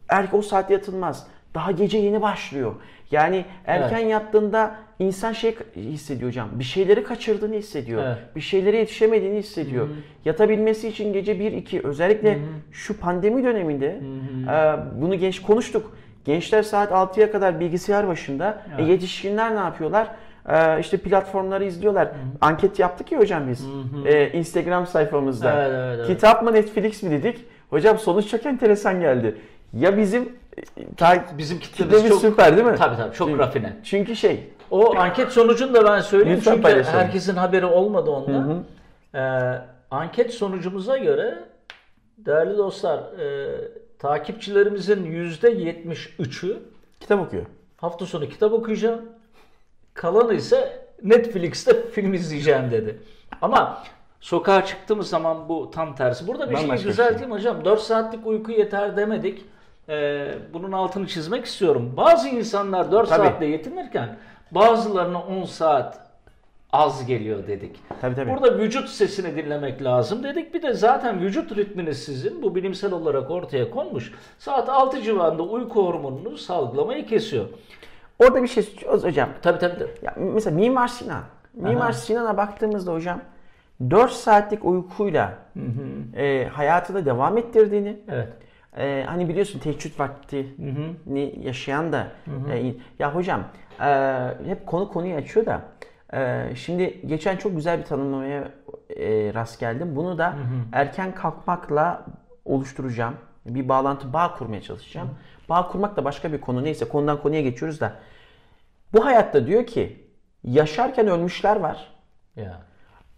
erken 0.09 0.38
o 0.38 0.43
saatte 0.43 0.73
yatılmaz. 0.75 1.27
Daha 1.55 1.71
gece 1.71 1.99
yeni 1.99 2.23
başlıyor. 2.23 2.75
Yani 3.11 3.45
erken 3.67 3.99
yattığında 3.99 4.75
insan 4.99 5.33
şey 5.33 5.57
hissediyor 5.77 6.31
hocam. 6.31 6.49
Bir 6.53 6.65
şeyleri 6.65 7.05
kaçırdığını 7.05 7.55
hissediyor. 7.55 8.03
Evet. 8.07 8.19
Bir 8.37 8.41
şeylere 8.41 8.77
yetişemediğini 8.77 9.38
hissediyor. 9.38 9.88
Yatabilmesi 10.25 10.88
için 10.88 11.12
gece 11.12 11.33
1-2 11.33 11.87
özellikle 11.87 12.38
şu 12.73 13.01
pandemi 13.01 13.45
döneminde 13.45 14.01
e, 14.49 15.01
bunu 15.01 15.15
genç 15.15 15.43
konuştuk. 15.43 15.97
Gençler 16.25 16.62
saat 16.62 16.91
6'ya 16.91 17.33
kadar 17.33 17.61
bilgisayar 17.61 18.09
başında. 18.09 18.62
E, 18.79 18.83
yetişkinler 18.83 19.55
ne 19.55 19.59
yapıyorlar? 19.59 20.09
E, 20.49 20.81
işte 20.81 20.97
platformları 20.97 21.65
izliyorlar. 21.65 22.09
Anket 22.41 22.79
yaptık 22.79 23.12
ya 23.12 23.19
hocam 23.19 23.43
biz. 23.49 23.67
E, 24.07 24.31
Instagram 24.31 24.87
sayfamızda. 24.87 25.53
Evet, 25.53 25.71
evet, 25.75 25.99
evet. 25.99 26.07
Kitap 26.07 26.43
mı 26.43 26.53
Netflix 26.53 27.03
mi 27.03 27.11
dedik. 27.11 27.45
Hocam 27.71 27.99
sonuç 27.99 28.29
çok 28.29 28.47
enteresan 28.47 29.01
geldi. 29.01 29.37
Ya 29.73 29.97
bizim 29.97 30.23
e, 30.23 30.29
ta- 30.97 31.25
Bizim 31.38 31.59
kitlemiz 31.61 32.09
çok 32.09 32.21
süper 32.21 32.57
değil 32.57 32.67
mi? 32.69 32.77
Tabii 32.79 32.97
tabii 32.97 33.15
çok 33.15 33.29
Çünkü- 33.29 33.38
rafine. 33.43 33.77
Çünkü 33.85 34.17
şey 34.17 34.51
O 34.71 34.97
anket 34.97 35.29
sonucunu 35.33 35.75
da 35.75 35.85
ben 35.85 36.01
söyleyeyim 36.01 36.37
Lütfen 36.38 36.51
çünkü 36.53 36.62
paylaşalım. 36.62 36.99
herkesin 36.99 37.37
haberi 37.37 37.67
olmadı 37.67 38.11
ondan. 38.11 38.65
Ee, 39.15 39.19
anket 39.91 40.35
sonucumuza 40.35 40.97
göre 40.99 41.38
değerli 42.19 42.59
dostlar 42.59 42.99
e, 42.99 43.55
takipçilerimizin 43.99 45.05
%73'ü 45.05 46.59
kitap 47.01 47.21
okuyor. 47.21 47.47
hafta 47.77 48.07
sonu 48.07 48.29
kitap 48.29 48.53
okuyacağım. 48.53 49.01
Kalanı 49.95 50.35
ise 50.35 50.87
Netflix'te 51.03 51.91
film 51.91 52.15
izleyeceğim 52.15 52.71
dedi. 52.71 52.99
Ama 53.43 53.83
sokağa 54.21 54.65
çıktığımız 54.65 55.09
zaman 55.09 55.49
bu 55.49 55.71
tam 55.71 55.95
tersi. 55.95 56.27
Burada 56.27 56.51
bir 56.51 56.55
Bambaşka 56.55 56.77
şey 56.77 56.85
bir 56.87 56.91
düzelteyim 56.91 57.33
hocam. 57.33 57.65
4 57.65 57.81
saatlik 57.81 58.27
uyku 58.27 58.53
yeter 58.53 58.97
demedik. 58.97 59.45
Ee, 59.88 60.35
bunun 60.53 60.73
altını 60.73 61.07
çizmek 61.07 61.45
istiyorum. 61.45 61.95
Bazı 61.97 62.29
insanlar 62.29 62.92
4 62.92 63.09
Tabii. 63.09 63.27
saatle 63.27 63.47
yetinirken 63.47 64.16
bazılarına 64.51 65.23
10 65.23 65.45
saat 65.45 66.01
az 66.73 67.07
geliyor 67.07 67.47
dedik. 67.47 67.81
Tabii, 68.01 68.14
tabii. 68.14 68.31
Burada 68.31 68.59
vücut 68.59 68.88
sesini 68.88 69.37
dinlemek 69.37 69.83
lazım 69.83 70.23
dedik. 70.23 70.55
Bir 70.55 70.62
de 70.62 70.75
zaten 70.75 71.21
vücut 71.21 71.57
ritminiz 71.57 72.05
sizin 72.05 72.42
bu 72.42 72.55
bilimsel 72.55 72.92
olarak 72.92 73.31
ortaya 73.31 73.71
konmuş. 73.71 74.12
Saat 74.38 74.68
6 74.68 75.03
civarında 75.03 75.42
uyku 75.42 75.87
hormonunu 75.87 76.37
salgılamayı 76.37 77.07
kesiyor. 77.07 77.45
Orada 78.18 78.42
bir 78.42 78.49
şey 78.49 78.77
hocam. 78.87 79.29
Tabii 79.42 79.59
tabii. 79.59 79.79
tabii. 79.79 79.90
Ya 80.03 80.14
mesela 80.18 80.57
Mimar 80.57 80.88
Sinan. 80.88 81.23
Mimar 81.55 81.92
Sinan'a 81.92 82.37
baktığımızda 82.37 82.92
hocam 82.92 83.21
4 83.90 84.12
saatlik 84.12 84.64
uykuyla 84.64 85.33
e, 86.16 86.49
hayatını 86.53 87.07
devam 87.07 87.38
ettirdiğini 87.38 87.97
Evet. 88.09 88.29
E, 88.77 89.05
hani 89.07 89.29
biliyorsun 89.29 89.59
teheccüd 89.59 89.99
vaktini 90.01 91.35
yaşayan 91.43 91.93
da 91.93 92.09
e, 92.53 92.75
ya 92.99 93.15
hocam 93.15 93.45
e, 93.81 93.87
hep 94.47 94.67
konu 94.67 94.89
konuyu 94.89 95.15
açıyor 95.15 95.47
da 95.47 95.63
e, 96.15 96.49
şimdi 96.55 97.01
geçen 97.07 97.37
çok 97.37 97.57
güzel 97.57 97.79
bir 97.79 97.85
tanımlamaya 97.85 98.49
e, 98.97 99.35
rast 99.35 99.61
geldim. 99.61 99.97
Bunu 99.97 100.19
da 100.19 100.37
erken 100.73 101.15
kalkmakla 101.15 102.07
oluşturacağım. 102.45 103.15
Bir 103.47 103.69
bağlantı 103.69 104.13
bağ 104.13 104.35
kurmaya 104.35 104.63
çalışacağım. 104.63 105.11
Bağ 105.49 105.69
kurmak 105.69 105.97
da 105.97 106.05
başka 106.05 106.33
bir 106.33 106.41
konu. 106.41 106.65
Neyse 106.65 106.89
konudan 106.89 107.23
konuya 107.23 107.41
geçiyoruz 107.41 107.81
da. 107.81 107.93
Bu 108.93 109.05
hayatta 109.05 109.47
diyor 109.47 109.67
ki 109.67 110.07
yaşarken 110.45 111.09
ölmüşler 111.09 111.57
var. 111.57 111.93
Ya. 112.37 112.61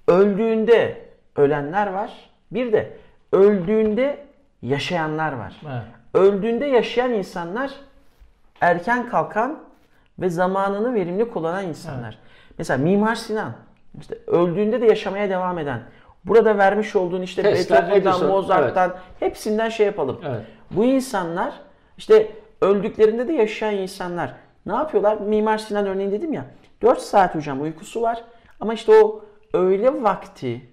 Öldüğünde 0.08 1.08
ölenler 1.36 1.86
var. 1.86 2.30
Bir 2.50 2.72
de 2.72 2.96
öldüğünde 3.32 4.26
yaşayanlar 4.64 5.32
var. 5.32 5.60
Evet. 5.64 5.82
Öldüğünde 6.14 6.66
yaşayan 6.66 7.12
insanlar 7.12 7.70
erken 8.60 9.08
kalkan 9.08 9.58
ve 10.18 10.30
zamanını 10.30 10.94
verimli 10.94 11.30
kullanan 11.30 11.64
insanlar. 11.66 12.18
Mesela 12.58 12.78
Mimar 12.78 13.14
Sinan 13.14 13.52
işte 14.00 14.18
öldüğünde 14.26 14.80
de 14.80 14.86
yaşamaya 14.86 15.30
devam 15.30 15.58
eden. 15.58 15.82
Burada 16.24 16.58
vermiş 16.58 16.96
olduğun 16.96 17.22
işte 17.22 17.44
Beethoven'dan, 17.44 18.26
Mozart'tan 18.26 18.94
hepsinden 19.20 19.68
şey 19.68 19.86
yapalım. 19.86 20.20
Evet. 20.26 20.42
Bu 20.70 20.84
insanlar 20.84 21.54
işte 21.98 22.32
öldüklerinde 22.60 23.28
de 23.28 23.32
yaşayan 23.32 23.74
insanlar. 23.74 24.34
Ne 24.66 24.72
yapıyorlar? 24.72 25.16
Mimar 25.16 25.58
Sinan 25.58 25.86
örneğin 25.86 26.12
dedim 26.12 26.32
ya. 26.32 26.44
4 26.82 26.98
saat 26.98 27.34
hocam 27.34 27.62
uykusu 27.62 28.02
var. 28.02 28.24
Ama 28.60 28.74
işte 28.74 28.92
o 28.92 29.24
öğle 29.52 30.02
vakti 30.02 30.70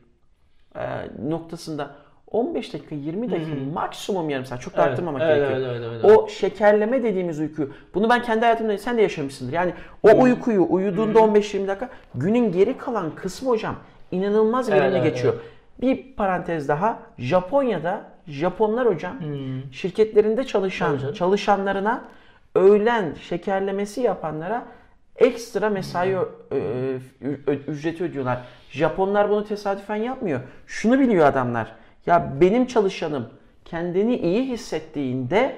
e, 0.76 0.82
noktasında 1.30 1.96
15 2.32 2.74
dakika 2.74 2.96
20 2.96 3.32
dakika 3.32 3.52
maksimum 3.74 4.30
yarım 4.30 4.46
saat 4.46 4.62
çok 4.62 4.78
da 4.78 4.82
Evet, 4.82 4.92
arttırmamak 4.92 5.22
evet, 5.22 5.36
gerekiyor. 5.36 5.60
evet, 5.70 5.84
evet, 5.92 6.02
evet, 6.06 6.18
o 6.18 6.28
şekerleme 6.28 7.04
dediğimiz 7.04 7.40
uykuyu 7.40 7.70
bunu 7.94 8.10
ben 8.10 8.22
kendi 8.22 8.42
hayatımda 8.42 8.78
sen 8.78 8.98
de 8.98 9.02
yaşamışsındır. 9.02 9.54
Yani 9.54 9.74
o 10.04 10.22
uykuyu 10.22 10.66
uyuduğunda 10.70 11.20
15-20 11.20 11.68
dakika 11.68 11.90
günün 12.16 12.52
geri 12.52 12.78
kalan 12.78 13.16
kısmı 13.16 13.50
hocam 13.50 13.76
inanılmaz 14.12 14.70
Evet, 14.70 14.82
verimli 14.82 14.98
evet, 14.98 15.14
geçiyor. 15.14 15.34
Bir 15.82 16.14
parantez 16.18 16.68
daha 16.68 17.00
Japonya'da 17.18 18.02
Japonlar 18.28 18.88
hocam 18.88 19.16
şirketlerinde 19.72 20.44
çalışan 20.44 20.98
canım. 20.98 21.14
çalışanlarına 21.14 22.02
öğlen 22.56 23.14
şekerlemesi 23.22 24.02
yapanlara 24.02 24.66
ekstra 25.16 25.70
mesai 25.70 26.16
ö- 26.16 26.26
ö- 27.48 27.54
ücreti 27.68 28.04
ödüyorlar. 28.04 28.42
Japonlar 28.70 29.30
bunu 29.30 29.46
tesadüfen 29.46 29.96
yapmıyor. 29.96 30.40
Şunu 30.68 31.00
biliyor 31.00 31.26
adamlar. 31.26 31.72
Ya 32.06 32.34
benim 32.42 32.66
çalışanım 32.66 33.30
kendini 33.66 34.18
iyi 34.18 34.48
hissettiğinde 34.48 35.56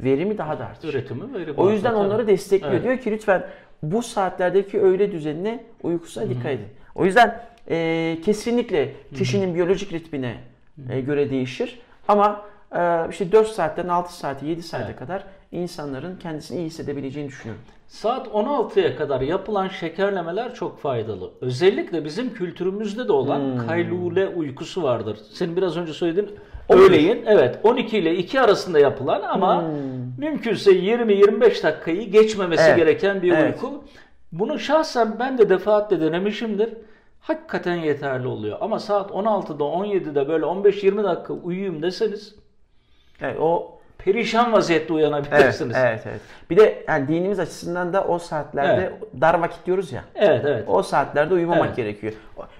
verimi 0.00 0.38
daha 0.38 0.58
da 0.58 0.66
artıyor. 0.66 0.94
Üretimi 0.94 1.34
verim 1.34 1.54
O 1.56 1.70
yüzden 1.70 1.88
artıyor, 1.88 2.04
onları 2.04 2.26
destekliyor. 2.26 2.72
Evet. 2.72 2.84
Diyor 2.84 2.98
ki 2.98 3.10
lütfen 3.10 3.46
bu 3.82 4.02
saatlerdeki 4.02 4.80
öğle 4.80 5.12
düzenine, 5.12 5.64
uykusuna 5.82 6.28
dikkat 6.28 6.46
edin. 6.46 6.68
O 6.94 7.04
yüzden 7.04 7.40
e, 7.70 8.18
kesinlikle 8.24 8.92
kişinin 9.14 9.54
biyolojik 9.54 9.92
ritmine 9.92 10.34
e, 10.90 11.00
göre 11.00 11.30
değişir. 11.30 11.78
Ama 12.08 12.42
e, 12.76 13.06
işte 13.10 13.32
4 13.32 13.48
saatten 13.48 13.88
6 13.88 14.16
saate, 14.16 14.46
7 14.46 14.62
saate 14.62 14.84
Evet. 14.84 14.96
kadar 14.98 15.24
insanların 15.54 16.16
kendisini 16.16 16.58
iyi 16.58 16.66
hissedebileceğini 16.66 17.28
düşünüyorum. 17.28 17.62
Saat 17.88 18.26
16'ya 18.26 18.96
kadar 18.96 19.20
yapılan 19.20 19.68
şekerlemeler 19.68 20.54
çok 20.54 20.78
faydalı. 20.78 21.30
Özellikle 21.40 22.04
bizim 22.04 22.34
kültürümüzde 22.34 23.08
de 23.08 23.12
olan 23.12 23.40
Hmm. 23.40 23.66
kaylule 23.66 24.28
uykusu 24.28 24.82
vardır. 24.82 25.18
Senin 25.32 25.56
biraz 25.56 25.76
önce 25.76 25.92
söylediğin 25.92 26.30
öğleyin 26.68 27.22
evet 27.26 27.58
12 27.62 27.98
ile 27.98 28.16
2 28.16 28.40
arasında 28.40 28.78
yapılan 28.78 29.22
ama 29.22 29.64
mümkünse 30.18 30.70
20-25 30.70 31.62
dakikayı 31.62 32.10
geçmemesi 32.10 32.62
Hmm. 32.62 32.68
Evet, 32.68 32.78
gereken 32.78 33.22
bir 33.22 33.32
evet. 33.32 33.54
uyku. 33.54 33.84
Bunu 34.32 34.58
şahsen 34.58 35.18
ben 35.18 35.38
de 35.38 35.48
defaatle 35.48 36.00
denemişimdir. 36.00 36.70
Hakikaten 37.20 37.76
yeterli 37.76 38.26
oluyor. 38.26 38.58
Ama 38.60 38.78
saat 38.78 39.10
16'da 39.10 39.64
17'de 39.64 40.28
böyle 40.28 40.44
15-20 40.44 41.04
dakika 41.04 41.32
uyuyayım 41.32 41.82
deseniz 41.82 42.34
Evet, 43.20 43.36
o 43.40 43.73
perişan 44.04 44.52
vaziyette 44.52 44.84
evet, 44.84 44.90
uyanabilirsiniz. 44.90 45.76
evet, 45.76 46.00
evet. 46.06 46.20
Bir 46.50 46.56
de 46.56 46.84
yani 46.88 47.08
dinimiz 47.08 47.38
açısından 47.38 47.92
da 47.92 48.04
o 48.04 48.18
saatlerde 48.18 48.92
dar 49.20 49.34
vakit 49.34 49.66
diyoruz 49.66 49.92
ya. 49.92 50.04
evet. 50.14 50.44
evet. 50.46 50.64
O 50.68 50.82
saatlerde 50.82 51.34
uyumamak 51.34 51.66
Evet. 51.66 51.76
gerekiyor. 51.76 52.12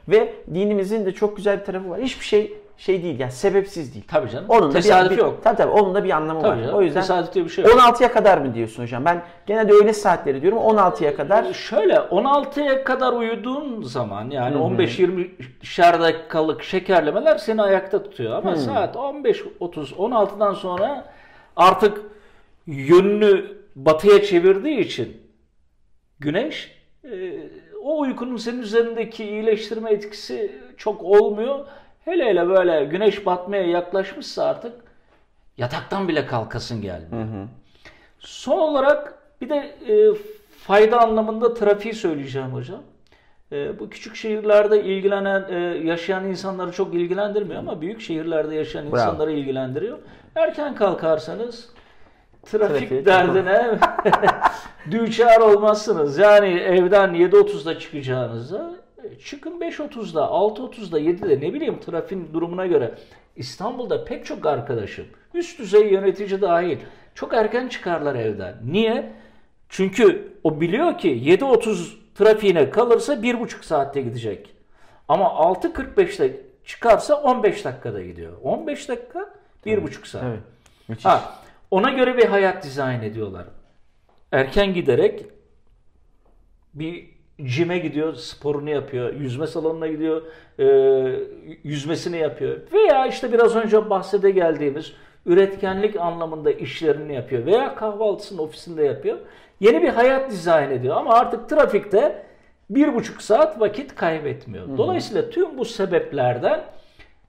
Ve 0.09 0.33
dinimizin 0.54 1.07
de 1.07 1.12
çok 1.12 1.37
güzel 1.37 1.61
bir 1.61 1.64
tarafı 1.64 1.90
var. 1.90 2.00
Hiçbir 2.00 2.24
şey 2.24 2.52
şey 2.76 3.02
değil 3.02 3.20
yani 3.20 3.33
sebepsiz 3.33 3.94
değil. 3.94 4.04
Tabii 4.09 4.30
canım. 4.30 4.44
Onun 4.48 4.68
da 4.68 4.72
Tesadüf 4.72 5.12
bir, 5.12 5.18
yok. 5.18 5.40
Tabii 5.44 5.57
tabii 5.57 5.72
onun 5.72 5.94
da 5.94 6.04
bir 6.04 6.11
anlamı 6.11 6.40
Tabii 6.42 6.50
var. 6.50 6.64
canım, 6.64 6.74
O 6.74 6.83
yüzden 6.83 7.00
tesadüf 7.00 7.35
diye 7.35 7.44
bir 7.44 7.50
şey 7.50 7.64
yok. 7.64 7.74
16'ya 7.74 8.12
kadar 8.12 8.38
mı 8.38 8.54
diyorsun 8.54 8.83
hocam? 8.83 9.04
Ben 9.04 9.22
genelde 9.46 9.72
öğle 9.72 9.92
saatleri 9.92 10.42
diyorum 10.42 10.59
16'ya 10.59 11.16
kadar. 11.16 11.52
Şöyle 11.52 11.94
16'ya 11.94 12.85
kadar 12.85 13.12
uyuduğun 13.12 13.83
zaman 13.83 14.30
yani 14.30 14.57
15-20 14.57 15.28
şer 15.62 16.00
dakikalık 16.00 16.62
şekerlemeler 16.62 17.37
seni 17.37 17.62
ayakta 17.62 18.02
tutuyor. 18.02 18.33
Ama 18.33 18.57
saat 18.57 18.96
15-30 18.96 19.94
16'dan 19.94 20.54
sonra 20.54 21.04
artık 21.57 22.01
yönünü 22.67 23.59
batıya 23.77 24.23
çevirdiği 24.23 24.79
için 24.79 25.23
güneş 26.19 26.75
e, 27.05 27.40
o 27.83 28.01
uykunun 28.01 28.37
senin 28.37 28.62
üzerindeki 28.62 29.25
iyileştirme 29.25 29.90
etkisi 29.90 30.53
çok 30.77 31.03
olmuyor. 31.03 31.67
Hele 32.05 32.25
hele 32.25 32.49
böyle 32.49 32.85
güneş 32.85 33.27
batmaya 33.27 33.67
yaklaşmışsa 33.67 34.45
artık 34.45 34.73
yataktan 35.59 36.09
bile 36.09 36.27
kalkasın 36.27 36.83
gelmiyor. 36.83 37.49
Son 38.19 38.59
olarak 38.59 39.19
bir 39.40 39.49
de 39.49 39.57
e, 39.88 40.14
fayda 40.59 41.01
anlamında 41.01 41.55
trafiği 41.55 41.95
söyleyeceğim 41.95 42.49
hocam. 42.49 42.83
E, 43.52 43.78
bu 43.78 43.90
küçük 43.90 44.16
şehirlerde 44.16 44.85
ilgilenen, 44.85 45.44
e, 45.48 45.54
yaşayan 45.87 46.24
insanları 46.24 46.72
çok 46.72 46.94
ilgilendirmiyor 46.94 47.61
ama 47.61 47.80
büyük 47.80 48.00
şehirlerde 48.00 48.54
yaşayan 48.54 48.85
Bravo. 48.85 48.96
insanları 48.96 49.33
ilgilendiriyor. 49.33 49.98
Erken 50.35 50.74
kalkarsanız 50.74 51.68
trafik 52.42 52.78
Trafiğe 52.78 53.07
derdine 53.07 53.78
düçar 54.90 55.40
olmazsınız. 55.40 56.18
Yani 56.18 56.46
evden 56.46 57.14
7.30'da 57.14 57.78
çıkacağınızda 57.78 58.70
e, 59.04 59.18
çıkın 59.18 59.61
5.30'da, 59.61 60.20
6.30'da, 60.20 61.00
7'de 61.00 61.40
ne 61.46 61.54
bileyim 61.54 61.80
trafiğin 61.80 62.30
durumuna 62.33 62.66
göre. 62.66 62.94
İstanbul'da 63.37 64.04
pek 64.04 64.26
çok 64.26 64.46
arkadaşım, 64.46 65.07
üst 65.35 65.59
düzey 65.59 65.92
yönetici 65.92 66.40
dahil 66.40 66.78
çok 67.14 67.35
erken 67.35 67.68
çıkarlar 67.68 68.14
evden. 68.14 68.54
Niye? 68.64 69.12
Çünkü 69.68 70.33
o 70.44 70.61
biliyor 70.61 70.98
ki 70.98 71.09
7.30 71.09 72.04
trafiğine 72.14 72.70
kalırsa 72.70 73.14
1,5 73.14 73.64
saatte 73.64 74.03
gidecek. 74.03 74.55
Ama 75.09 75.24
6.45'te 75.24 76.40
çıkarsa 76.64 77.14
15 77.14 77.64
dakikada 77.64 78.03
gidiyor. 78.03 78.33
15 78.42 78.88
dakika 78.88 79.35
1,5 79.66 80.07
saat. 80.07 80.24
Evet. 80.24 80.40
Müthiş. 80.88 81.05
Ha, 81.05 81.35
ona 81.70 81.90
göre 81.90 82.16
bir 82.16 82.24
hayat 82.24 82.64
dizayn 82.64 83.03
ediyorlar. 83.03 83.44
Erken 84.33 84.74
giderek 84.74 85.27
bir 86.74 87.14
cime 87.42 87.79
gidiyor, 87.79 88.14
sporunu 88.14 88.70
yapıyor, 88.70 89.14
yüzme 89.14 89.46
salonuna 89.46 89.87
gidiyor, 89.87 90.22
e, 90.59 90.66
yüzmesini 91.64 92.18
yapıyor. 92.18 92.59
Veya 92.72 93.07
işte 93.07 93.33
biraz 93.33 93.57
önce 93.57 93.90
bahsede 93.90 94.31
geldiğimiz 94.31 94.92
üretkenlik 95.27 95.96
anlamında 95.96 96.50
işlerini 96.50 97.14
yapıyor. 97.14 97.46
Veya 97.46 97.74
kahvaltısını 97.74 98.42
ofisinde 98.42 98.85
yapıyor. 98.85 99.18
Yeni 99.61 99.83
bir 99.83 99.88
hayat 99.88 100.31
dizayn 100.31 100.71
ediyor 100.71 100.97
ama 100.97 101.14
artık 101.14 101.49
trafikte 101.49 102.27
bir 102.71 102.95
buçuk 102.95 103.23
saat 103.23 103.61
vakit 103.61 103.95
kaybetmiyor. 103.95 104.79
Dolayısıyla 104.79 105.31
tüm 105.31 105.59
bu 105.59 105.64
sebeplerden 105.64 106.64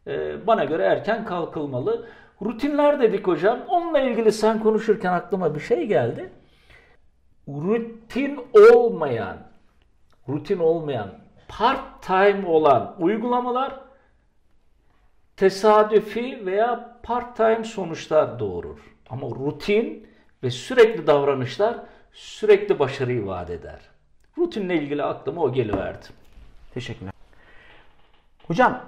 e, 0.08 0.48
bana 0.48 0.66
göre 0.66 0.84
erken 0.84 1.26
kalkılmalı. 1.26 2.06
Rutinler 2.42 3.02
dedik 3.02 3.28
hocam. 3.28 3.60
Onunla 3.68 4.00
ilgili 4.00 4.32
sen 4.32 4.60
konuşurken 4.60 5.14
aklıma 5.14 5.56
bir 5.56 5.60
şey 5.60 5.88
geldi. 5.88 6.30
Rutin 7.48 8.40
olmayan, 8.54 9.38
rutin 10.30 10.60
olmayan, 10.60 11.10
part 11.48 12.02
time 12.02 12.48
olan 12.48 12.96
uygulamalar 13.00 13.80
tesadüfi 15.38 16.46
veya 16.46 17.00
part 17.04 17.38
time 17.38 17.64
sonuçlar 17.64 18.40
doğurur. 18.40 18.96
Ama 19.10 19.28
rutin 19.28 20.08
ve 20.44 20.52
sürekli 20.52 21.08
davranışlar 21.08 21.78
sürekli 22.16 22.80
başarıyı 22.80 23.26
vaat 23.26 23.50
eder. 23.50 23.80
Rutinle 24.38 24.76
ilgili 24.76 25.04
aklıma 25.04 25.42
o 25.42 25.54
geliverdi. 25.54 26.06
Teşekkürler. 26.74 27.14
Hocam 28.48 28.82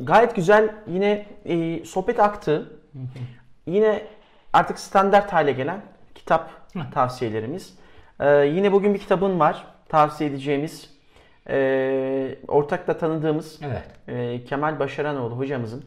gayet 0.00 0.36
güzel 0.36 0.74
yine 0.86 1.26
e, 1.44 1.84
sohbet 1.84 2.20
aktı. 2.20 2.72
Yine 3.66 4.06
artık 4.52 4.78
standart 4.78 5.32
hale 5.32 5.52
gelen 5.52 5.80
kitap 6.14 6.50
tavsiyelerimiz. 6.94 7.78
Ee, 8.20 8.28
yine 8.30 8.72
bugün 8.72 8.94
bir 8.94 8.98
kitabın 8.98 9.40
var 9.40 9.64
tavsiye 9.88 10.30
edeceğimiz. 10.30 10.90
e, 11.48 12.38
ortak 12.48 12.86
da 12.86 12.98
tanıdığımız 12.98 13.60
Evet. 13.62 13.84
e, 14.08 14.44
Kemal 14.44 14.78
Başaranoğlu 14.78 15.38
hocamızın. 15.38 15.84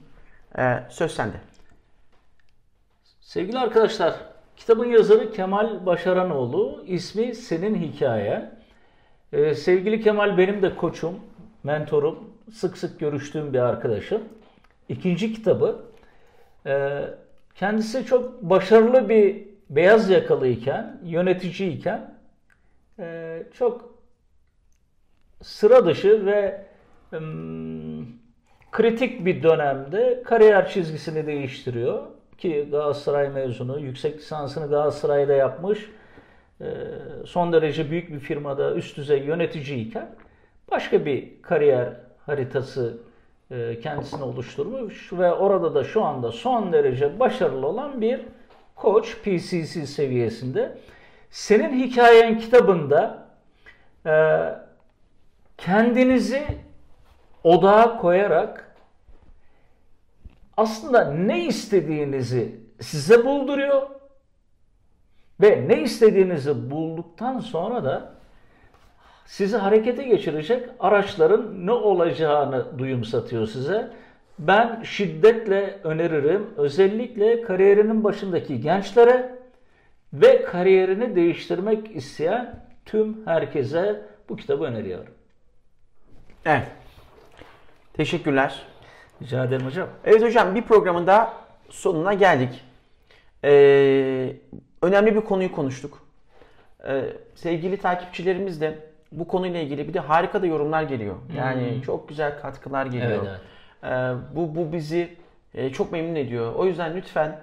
E, 0.58 0.84
söz 0.90 1.12
sende. 1.16 1.36
Sevgili 3.22 3.60
arkadaşlar, 3.60 4.16
kitabın 4.62 4.86
yazarı 4.86 5.32
Kemal 5.32 5.86
Başaranoğlu, 5.86 6.84
ismi 6.88 7.36
Senin 7.36 7.76
Hikayen. 7.76 8.60
Ee, 9.34 9.56
sevgili 9.56 10.02
Kemal 10.02 10.38
benim 10.38 10.62
de 10.62 10.76
koçum, 10.76 11.20
mentorum, 11.64 12.20
sık 12.54 12.78
sık 12.78 13.00
görüştüğüm 13.00 13.54
bir 13.54 13.60
arkadaşım. 13.60 14.22
İkinci 14.90 15.34
kitabı. 15.34 15.86
Ee, 16.66 17.04
kendisi 17.56 18.06
çok 18.06 18.42
başarılı 18.42 19.10
bir 19.10 19.48
beyaz 19.70 20.10
yakalıyken, 20.10 21.00
yöneticiyken 21.04 22.14
e, 23.00 23.44
çok 23.54 23.96
sıra 25.42 25.86
dışı 25.86 26.26
ve 26.26 26.66
ım, 27.14 28.08
kritik 28.72 29.26
bir 29.26 29.44
dönemde 29.44 30.24
kariyer 30.26 30.70
çizgisini 30.70 31.28
değiştiriyor. 31.28 32.21
Ki 32.42 32.68
Galatasaray 32.72 33.30
mezunu, 33.30 33.80
yüksek 33.80 34.18
lisansını 34.20 34.70
Galatasaray'da 34.70 35.34
yapmış. 35.34 35.90
Ee, 36.62 36.66
Son 37.26 37.54
derece 37.54 37.92
büyük 37.92 38.12
bir 38.12 38.20
firmada 38.20 38.76
üst 38.76 38.98
düzey 38.98 39.20
yöneticiyken 39.20 40.10
başka 40.72 41.06
bir 41.06 41.42
kariyer 41.42 41.94
haritası 42.26 42.98
e, 43.52 43.80
kendisine 43.80 44.24
oluşturmuş 44.24 45.14
ve 45.14 45.34
orada 45.34 45.76
da 45.76 45.84
şu 45.84 46.04
anda 46.04 46.32
son 46.32 46.74
derece 46.74 47.20
başarılı 47.20 47.68
olan 47.68 48.02
bir 48.02 48.20
koç 48.76 49.18
PCC 49.24 49.86
seviyesinde. 49.86 50.78
Senin 51.30 51.84
hikayen 51.84 52.40
kitabında 52.40 53.28
e, 54.06 54.14
kendinizi 55.58 56.44
odağa 57.44 57.98
koyarak 57.98 58.71
aslında 60.62 61.12
ne 61.12 61.46
istediğinizi 61.46 62.56
size 62.80 63.26
bulduruyor 63.26 63.90
ve 65.42 65.68
ne 65.68 65.82
istediğinizi 65.82 66.72
bulduktan 66.72 67.40
sonra 67.40 67.84
da 67.84 68.14
sizi 69.26 69.58
harekete 69.58 70.04
geçirecek 70.04 70.70
araçların 70.80 71.66
ne 71.66 71.72
olacağını 71.72 72.80
duyumsatıyor 72.80 73.48
size. 73.48 73.92
Ben 74.40 74.84
şiddetle 74.84 75.80
öneririm 75.84 76.50
özellikle 76.58 77.42
kariyerinin 77.42 78.04
başındaki 78.04 78.62
gençlere 78.62 79.40
ve 80.14 80.44
kariyerini 80.44 81.16
değiştirmek 81.16 81.96
isteyen 81.96 82.66
tüm 82.86 83.28
herkese 83.28 84.02
bu 84.30 84.36
kitabı 84.36 84.64
öneriyorum. 84.64 85.14
Evet. 86.46 86.68
Teşekkürler. 87.94 88.71
Rica 89.22 89.44
ederim 89.46 89.66
hocam. 89.66 89.88
Evet 90.06 90.24
hocam 90.24 90.56
bir 90.56 90.62
programın 90.62 91.08
daha 91.08 91.34
sonuna 91.70 92.14
geldik. 92.14 92.62
Ee, 93.44 94.34
önemli 94.82 95.16
bir 95.16 95.22
konuyu 95.22 95.52
konuştuk. 95.52 96.04
Ee, 96.88 97.04
sevgili 97.36 97.78
takipçilerimiz 97.78 98.62
de 98.62 98.80
bu 99.12 99.28
konuyla 99.28 99.60
ilgili 99.60 99.88
bir 99.88 99.94
de 99.94 100.00
harika 100.00 100.42
da 100.42 100.46
yorumlar 100.46 100.84
geliyor. 100.84 101.16
Yani 101.38 101.82
çok 101.86 102.10
güzel 102.10 102.40
katkılar 102.42 102.86
geliyor. 102.86 103.22
Hmm. 103.22 103.28
Evet, 103.28 103.40
Ee, 103.84 104.36
bu 104.36 104.56
bu 104.56 104.74
bizi 104.74 105.10
e, 105.54 105.70
çok 105.70 105.92
memnun 105.92 106.16
ediyor. 106.16 106.54
O 106.56 106.66
yüzden 106.66 106.96
lütfen 106.96 107.40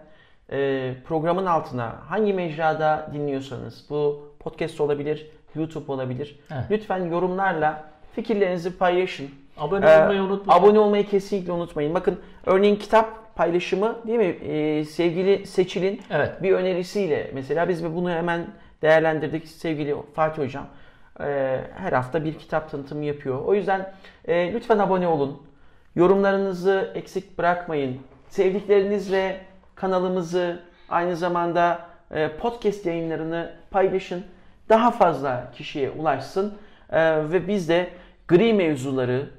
e, 0.53 0.93
programın 1.07 1.47
altına 1.47 1.97
hangi 2.09 2.33
mecrada 2.33 3.11
dinliyorsanız 3.13 3.87
bu 3.91 4.29
podcast 4.39 4.81
olabilir, 4.81 5.31
YouTube 5.55 5.93
olabilir. 5.93 6.41
Evet. 6.53 6.65
Lütfen 6.71 7.05
yorumlarla 7.05 7.85
fikirlerinizi 8.15 8.79
paylaşın. 8.79 9.31
Abone 9.59 9.87
Ee, 9.87 10.03
olmayı 10.03 10.23
unutmayın. 10.23 10.61
Abone 10.61 10.79
olmayı 10.79 11.07
kesinlikle 11.07 11.53
unutmayın. 11.53 11.95
Bakın 11.95 12.19
örneğin 12.47 12.77
kitap 12.77 13.37
paylaşımı 13.37 13.99
değil 14.07 14.19
mi? 14.19 14.25
Ee, 14.25 14.85
sevgili 14.85 15.47
Seçil'in 15.47 16.01
Evet. 16.11 16.43
bir 16.43 16.53
önerisiyle 16.53 17.31
mesela 17.35 17.69
biz 17.69 17.85
bunu 17.85 18.11
hemen 18.11 18.47
değerlendirdik 18.83 19.49
sevgili 19.49 19.97
Fatih 20.15 20.43
Hocam. 20.43 20.67
Ee, 21.21 21.61
her 21.77 21.93
hafta 21.93 22.25
bir 22.25 22.35
kitap 22.39 22.71
tanıtımı 22.71 23.05
yapıyor. 23.05 23.45
O 23.45 23.55
yüzden 23.55 23.93
e, 24.29 24.53
lütfen 24.53 24.79
abone 24.79 25.09
olun. 25.09 25.43
Yorumlarınızı 25.97 26.93
eksik 26.95 27.39
bırakmayın. 27.39 27.99
Sevdiklerinizle 28.29 29.41
kanalımızı 29.75 30.61
aynı 30.89 31.17
zamanda 31.17 31.79
e, 32.11 32.29
podcast 32.29 32.87
yayınlarını 32.87 33.53
paylaşın. 33.71 34.25
Daha 34.69 34.91
fazla 34.91 35.51
kişiye 35.55 35.91
ulaşsın. 35.91 36.55
Ee, 36.91 37.31
ve 37.33 37.49
biz 37.49 37.69
de 37.69 37.89
gri 38.29 38.53
mevzuları 38.55 39.31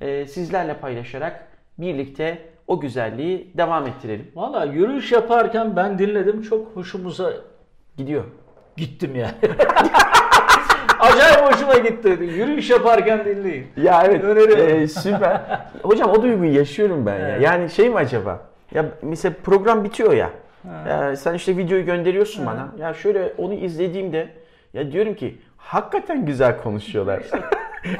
e, 0.00 0.26
sizlerle 0.26 0.74
paylaşarak 0.74 1.46
birlikte 1.78 2.38
o 2.66 2.80
güzelliği 2.80 3.50
devam 3.54 3.86
ettirelim. 3.86 4.30
Valla 4.34 4.64
yürüyüş 4.64 5.12
yaparken 5.12 5.76
ben 5.76 5.98
dinledim 5.98 6.42
çok 6.42 6.76
hoşumuza 6.76 7.32
Gidiyor. 7.96 8.24
gittim 8.76 9.16
yani. 9.16 9.32
Acayip 11.00 11.52
hoşuma 11.52 11.74
gitti. 11.78 12.08
Yürüyüş 12.08 12.70
yaparken 12.70 13.24
dinleyin. 13.24 13.66
Ya 13.76 14.02
evet. 14.06 14.24
Öneriyorum. 14.24 14.82
e, 14.82 14.88
süper. 14.88 15.40
Hocam 15.82 16.10
o 16.10 16.22
duyguyu 16.22 16.54
yaşıyorum 16.54 17.06
ben 17.06 17.18
ya. 17.18 17.28
Evet. 17.28 17.42
Yani 17.42 17.70
şey 17.70 17.88
mi 17.88 17.96
acaba? 17.96 18.40
Ya 18.74 18.84
mesela 19.02 19.34
program 19.44 19.84
bitiyor 19.84 20.12
ya. 20.12 20.30
Ya 20.88 21.16
sen 21.16 21.34
işte 21.34 21.56
videoyu 21.56 21.84
gönderiyorsun 21.84 22.46
bana. 22.46 22.68
Ya 22.78 22.94
şöyle 22.94 23.32
onu 23.38 23.54
izlediğimde 23.54 24.28
ya 24.74 24.92
diyorum 24.92 25.14
ki 25.14 25.38
hakikaten 25.56 26.26
güzel 26.26 26.62
konuşuyorlar. 26.62 27.22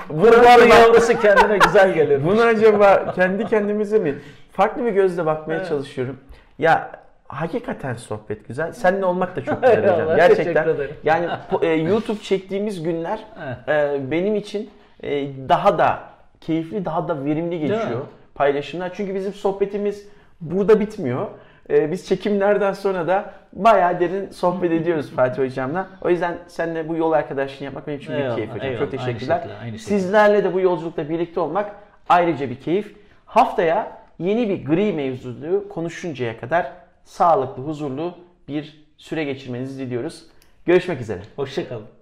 Bunu 0.08 0.30
Kurbanın 0.30 0.44
acaba, 0.44 0.74
yavrusu 0.74 1.20
kendine 1.20 1.58
güzel 1.58 1.94
gelir. 1.94 2.24
bunu 2.24 2.42
acaba 2.42 3.12
kendi 3.12 3.46
kendimize 3.46 3.98
mi 3.98 4.14
farklı 4.52 4.84
bir 4.84 4.90
gözle 4.90 5.26
bakmaya 5.26 5.64
çalışıyorum. 5.64 6.16
Ya 6.58 6.90
hakikaten 7.28 7.94
sohbet 7.94 8.48
güzel. 8.48 8.72
Seninle 8.72 9.04
olmak 9.04 9.36
da 9.36 9.44
çok 9.44 9.62
güzel 9.62 9.82
hocam. 9.82 10.16
Gerçekten. 10.16 10.68
Yani 11.04 11.28
e, 11.62 11.66
YouTube 11.66 12.20
çektiğimiz 12.20 12.82
günler 12.82 13.24
Evet. 13.68 14.00
e, 14.00 14.10
benim 14.10 14.34
için 14.36 14.70
e, 15.02 15.10
daha 15.48 15.78
da 15.78 15.98
keyifli, 16.40 16.84
daha 16.84 17.08
da 17.08 17.24
verimli 17.24 17.60
geçiyor 17.60 18.00
paylaşımlar. 18.34 18.92
Çünkü 18.94 19.14
bizim 19.14 19.32
sohbetimiz 19.32 20.08
burada 20.40 20.80
bitmiyor. 20.80 21.26
E, 21.70 21.92
biz 21.92 22.06
çekimlerden 22.08 22.72
sonra 22.72 23.08
da 23.08 23.30
bayağı 23.52 24.00
derin 24.00 24.30
sohbet 24.30 24.72
ediyoruz 24.72 25.10
Fatih 25.10 25.42
Hocam'la. 25.42 25.88
O 26.02 26.10
yüzden 26.10 26.38
seninle 26.46 26.88
bu 26.88 26.96
yol 26.96 27.12
arkadaşlığını 27.12 27.64
yapmak 27.64 27.86
benim 27.86 27.98
için 27.98 28.14
büyük 28.14 28.34
keyif 28.34 28.50
hocam. 28.50 28.66
eyvallah. 28.66 28.80
Çok 28.80 28.90
teşekkürler. 28.90 29.34
Aynı 29.36 29.44
şekilde, 29.44 29.58
aynı 29.62 29.78
şekilde. 29.78 29.98
Sizlerle 29.98 30.44
de 30.44 30.54
bu 30.54 30.60
yolculukta 30.60 31.08
birlikte 31.08 31.40
olmak 31.40 31.70
ayrıca 32.08 32.50
bir 32.50 32.60
keyif. 32.60 32.96
Haftaya 33.26 33.92
yeni 34.18 34.48
bir 34.48 34.64
gri 34.64 34.92
mevzuyu 34.92 35.68
konuşuncaya 35.68 36.40
kadar 36.40 36.72
sağlıklı, 37.04 37.62
huzurlu 37.62 38.14
bir 38.48 38.86
süre 38.96 39.24
geçirmenizi 39.24 39.86
diliyoruz. 39.86 40.26
Görüşmek 40.66 41.00
üzere. 41.00 41.20
Hoşçakalın. 41.36 41.95